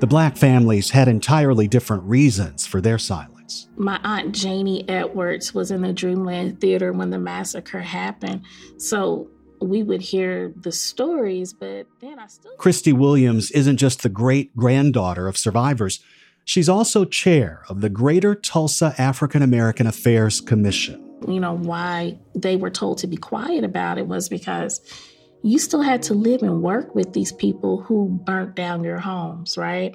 The 0.00 0.06
black 0.06 0.36
families 0.36 0.90
had 0.90 1.08
entirely 1.08 1.68
different 1.68 2.02
reasons 2.04 2.66
for 2.66 2.80
their 2.80 2.98
silence. 2.98 3.68
My 3.76 3.98
aunt 4.04 4.34
Janie 4.34 4.88
Edwards 4.88 5.54
was 5.54 5.70
in 5.70 5.82
the 5.82 5.92
Dreamland 5.92 6.60
Theater 6.60 6.92
when 6.92 7.10
the 7.10 7.18
massacre 7.18 7.80
happened. 7.80 8.42
So 8.76 9.28
we 9.60 9.82
would 9.82 10.00
hear 10.00 10.52
the 10.56 10.72
stories, 10.72 11.52
but 11.52 11.86
then 12.00 12.18
I 12.18 12.26
still. 12.26 12.56
Kristi 12.58 12.92
Williams 12.92 13.50
isn't 13.52 13.76
just 13.76 14.02
the 14.02 14.08
great 14.08 14.54
granddaughter 14.56 15.26
of 15.26 15.36
survivors, 15.36 16.00
she's 16.44 16.68
also 16.68 17.04
chair 17.04 17.62
of 17.68 17.80
the 17.80 17.88
Greater 17.88 18.34
Tulsa 18.34 18.94
African 18.98 19.42
American 19.42 19.86
Affairs 19.86 20.40
Commission 20.40 21.04
you 21.28 21.40
know, 21.40 21.54
why 21.54 22.18
they 22.34 22.56
were 22.56 22.70
told 22.70 22.98
to 22.98 23.06
be 23.06 23.16
quiet 23.16 23.64
about 23.64 23.98
it 23.98 24.06
was 24.06 24.28
because 24.28 24.80
you 25.42 25.58
still 25.58 25.82
had 25.82 26.02
to 26.02 26.14
live 26.14 26.42
and 26.42 26.62
work 26.62 26.94
with 26.94 27.12
these 27.12 27.32
people 27.32 27.82
who 27.82 28.08
burnt 28.08 28.54
down 28.54 28.84
your 28.84 28.98
homes, 28.98 29.56
right? 29.56 29.94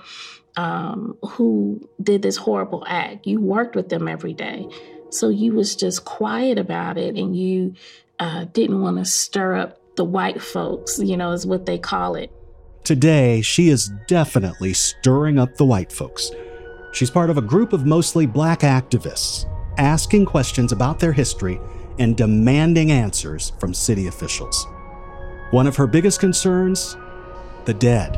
Um, 0.55 1.17
who 1.23 1.87
did 2.01 2.21
this 2.21 2.37
horrible 2.37 2.83
act. 2.87 3.25
You 3.25 3.39
worked 3.39 3.75
with 3.75 3.89
them 3.89 4.07
every 4.07 4.33
day. 4.33 4.67
So 5.09 5.29
you 5.29 5.53
was 5.53 5.75
just 5.75 6.05
quiet 6.05 6.57
about 6.57 6.97
it 6.97 7.15
and 7.15 7.35
you 7.35 7.73
uh, 8.19 8.45
didn't 8.45 8.81
want 8.81 8.97
to 8.97 9.05
stir 9.05 9.55
up 9.55 9.95
the 9.95 10.03
white 10.03 10.41
folks, 10.41 10.99
you 10.99 11.17
know, 11.17 11.31
is 11.31 11.45
what 11.45 11.65
they 11.65 11.77
call 11.77 12.15
it. 12.15 12.31
Today, 12.89 13.43
she 13.43 13.69
is 13.69 13.89
definitely 14.07 14.73
stirring 14.73 15.37
up 15.37 15.53
the 15.53 15.63
white 15.63 15.91
folks. 15.91 16.31
She's 16.91 17.11
part 17.11 17.29
of 17.29 17.37
a 17.37 17.41
group 17.41 17.71
of 17.71 17.85
mostly 17.85 18.25
black 18.25 18.61
activists 18.61 19.45
asking 19.77 20.25
questions 20.25 20.71
about 20.71 20.99
their 20.99 21.13
history 21.13 21.61
and 21.99 22.17
demanding 22.17 22.91
answers 22.91 23.51
from 23.59 23.75
city 23.75 24.07
officials. 24.07 24.65
One 25.51 25.67
of 25.67 25.75
her 25.75 25.85
biggest 25.85 26.19
concerns 26.19 26.97
the 27.65 27.75
dead. 27.75 28.17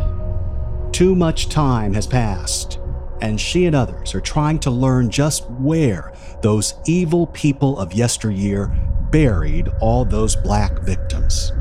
Too 0.94 1.18
much 1.18 1.50
time 1.50 1.94
has 1.94 2.08
passed, 2.08 2.80
and 3.20 3.42
she 3.42 3.66
and 3.66 3.76
others 3.76 4.16
are 4.16 4.22
trying 4.22 4.60
to 4.60 4.72
learn 4.72 5.10
just 5.10 5.50
where 5.50 6.14
those 6.42 6.76
evil 6.86 7.28
people 7.28 7.78
of 7.78 7.92
yesteryear 7.92 8.68
buried 9.12 9.68
all 9.82 10.06
those 10.06 10.38
black 10.38 10.80
victims. 10.80 11.52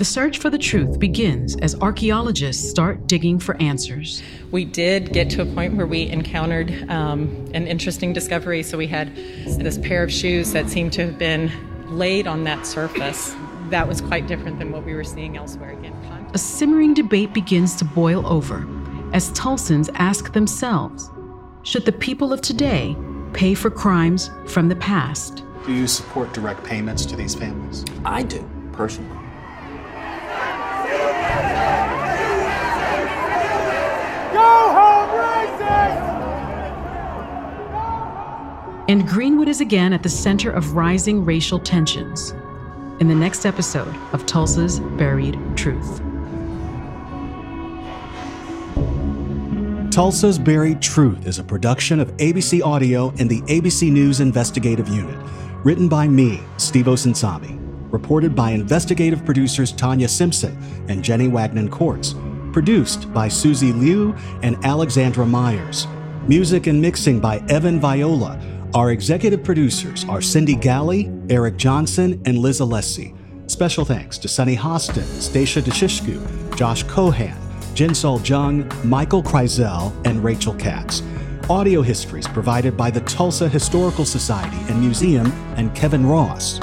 The 0.00 0.06
search 0.06 0.38
for 0.38 0.48
the 0.48 0.56
truth 0.56 0.98
begins 0.98 1.56
as 1.56 1.74
archaeologists 1.82 2.66
start 2.66 3.06
digging 3.06 3.38
for 3.38 3.54
answers. 3.60 4.22
We 4.50 4.64
did 4.64 5.12
get 5.12 5.28
to 5.32 5.42
a 5.42 5.44
point 5.44 5.74
where 5.74 5.86
we 5.86 6.08
encountered 6.08 6.88
um, 6.88 7.28
an 7.52 7.66
interesting 7.66 8.14
discovery. 8.14 8.62
So 8.62 8.78
we 8.78 8.86
had 8.86 9.14
this 9.14 9.76
pair 9.76 10.02
of 10.02 10.10
shoes 10.10 10.54
that 10.54 10.70
seemed 10.70 10.94
to 10.94 11.04
have 11.04 11.18
been 11.18 11.52
laid 11.98 12.26
on 12.26 12.44
that 12.44 12.66
surface. 12.66 13.36
That 13.68 13.86
was 13.86 14.00
quite 14.00 14.26
different 14.26 14.58
than 14.58 14.72
what 14.72 14.86
we 14.86 14.94
were 14.94 15.04
seeing 15.04 15.36
elsewhere 15.36 15.72
again. 15.72 15.92
A 16.32 16.38
simmering 16.38 16.94
debate 16.94 17.34
begins 17.34 17.76
to 17.76 17.84
boil 17.84 18.26
over 18.26 18.66
as 19.12 19.30
Tulsans 19.32 19.90
ask 19.96 20.32
themselves 20.32 21.10
should 21.62 21.84
the 21.84 21.92
people 21.92 22.32
of 22.32 22.40
today 22.40 22.96
pay 23.34 23.52
for 23.52 23.68
crimes 23.68 24.30
from 24.46 24.70
the 24.70 24.76
past? 24.76 25.44
Do 25.66 25.74
you 25.74 25.86
support 25.86 26.32
direct 26.32 26.64
payments 26.64 27.04
to 27.04 27.16
these 27.16 27.34
families? 27.34 27.84
I 28.06 28.22
do, 28.22 28.48
personally. 28.72 29.29
And 38.90 39.06
Greenwood 39.06 39.46
is 39.46 39.60
again 39.60 39.92
at 39.92 40.02
the 40.02 40.08
center 40.08 40.50
of 40.50 40.74
rising 40.74 41.24
racial 41.24 41.60
tensions. 41.60 42.32
In 42.98 43.06
the 43.06 43.14
next 43.14 43.46
episode 43.46 43.94
of 44.12 44.26
Tulsa's 44.26 44.80
Buried 44.80 45.38
Truth. 45.56 46.00
Tulsa's 49.92 50.40
Buried 50.40 50.82
Truth 50.82 51.24
is 51.24 51.38
a 51.38 51.44
production 51.44 52.00
of 52.00 52.10
ABC 52.16 52.64
Audio 52.64 53.10
and 53.20 53.30
the 53.30 53.42
ABC 53.42 53.92
News 53.92 54.18
Investigative 54.18 54.88
Unit, 54.88 55.24
written 55.62 55.88
by 55.88 56.08
me, 56.08 56.40
Steve 56.56 56.86
Osunsami, 56.86 57.60
reported 57.92 58.34
by 58.34 58.50
investigative 58.50 59.24
producers 59.24 59.70
Tanya 59.70 60.08
Simpson 60.08 60.58
and 60.88 61.04
Jenny 61.04 61.28
Wagnon 61.28 61.70
Courts, 61.70 62.16
produced 62.52 63.14
by 63.14 63.28
Susie 63.28 63.72
Liu 63.72 64.16
and 64.42 64.56
Alexandra 64.64 65.24
Myers, 65.24 65.86
music 66.26 66.66
and 66.66 66.82
mixing 66.82 67.20
by 67.20 67.36
Evan 67.48 67.78
Viola 67.78 68.36
our 68.74 68.92
executive 68.92 69.42
producers 69.42 70.04
are 70.04 70.22
Cindy 70.22 70.54
Galli, 70.54 71.10
Eric 71.28 71.56
Johnson, 71.56 72.22
and 72.24 72.38
Liz 72.38 72.60
Alessi. 72.60 73.16
Special 73.50 73.84
thanks 73.84 74.16
to 74.18 74.28
Sunny 74.28 74.54
Hostin, 74.54 75.04
Stacia 75.20 75.60
DeShishku, 75.60 76.56
Josh 76.56 76.84
Cohan, 76.84 77.36
Jinsol 77.74 78.26
Jung, 78.26 78.70
Michael 78.84 79.24
Kreisel, 79.24 79.92
and 80.06 80.22
Rachel 80.22 80.54
Katz. 80.54 81.02
Audio 81.48 81.82
histories 81.82 82.28
provided 82.28 82.76
by 82.76 82.92
the 82.92 83.00
Tulsa 83.00 83.48
Historical 83.48 84.04
Society 84.04 84.58
and 84.68 84.80
Museum 84.80 85.26
and 85.56 85.74
Kevin 85.74 86.06
Ross. 86.06 86.60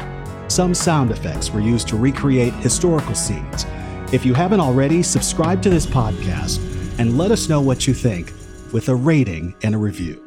Some 0.48 0.74
sound 0.74 1.12
effects 1.12 1.52
were 1.52 1.60
used 1.60 1.90
to 1.90 1.98
recreate 1.98 2.54
historical 2.54 3.16
scenes. 3.16 3.66
If 4.14 4.26
you 4.26 4.34
haven't 4.34 4.62
already, 4.62 5.04
subscribe 5.04 5.62
to 5.64 5.70
this 5.70 5.86
podcast 5.86 6.60
and 7.00 7.18
let 7.18 7.32
us 7.32 7.50
know 7.50 7.60
what 7.60 7.86
you 7.86 7.94
think 7.94 8.32
with 8.72 8.88
a 8.88 8.96
rating 8.96 9.56
and 9.64 9.76
a 9.76 9.78
review. 9.78 10.27